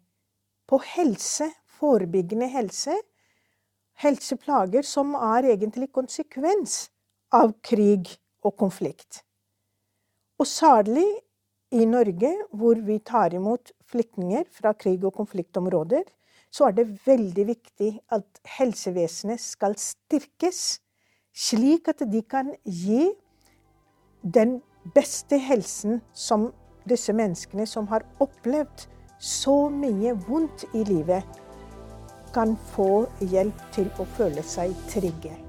på 0.68 0.80
helse, 0.96 1.52
forebyggende 1.78 2.50
helse, 2.52 2.96
helseplager 4.02 4.86
som 4.86 5.14
er 5.16 5.52
egentlig 5.54 5.92
konsekvens 5.94 6.88
av 7.34 7.54
krig 7.66 8.10
og 8.46 8.58
konflikt. 8.58 9.22
Og 10.38 10.50
særlig 10.50 11.08
i 11.74 11.86
Norge, 11.86 12.32
hvor 12.54 12.80
vi 12.88 13.00
tar 13.04 13.34
imot 13.36 13.72
flyktninger 13.90 14.46
fra 14.54 14.74
krig- 14.74 15.06
og 15.06 15.16
konfliktområder, 15.18 16.04
så 16.52 16.70
er 16.70 16.78
det 16.78 16.88
veldig 17.06 17.48
viktig 17.48 17.92
at 18.14 18.42
helsevesenet 18.58 19.42
skal 19.42 19.76
styrkes, 19.80 20.80
slik 21.38 21.90
at 21.92 22.04
de 22.12 22.22
kan 22.24 22.54
gi 22.66 23.12
den 24.24 24.60
beste 24.96 25.38
helsen 25.38 26.02
som 26.14 26.50
disse 26.88 27.14
menneskene 27.14 27.68
som 27.68 27.88
har 27.92 28.06
opplevd 28.24 28.88
så 29.20 29.68
mye 29.74 30.14
vondt 30.28 30.66
i 30.74 30.86
livet, 30.88 31.26
kan 32.34 32.54
få 32.76 33.08
hjelp 33.32 33.68
til 33.74 33.90
å 33.98 34.06
føle 34.18 34.44
seg 34.46 34.76
trygge. 34.92 35.47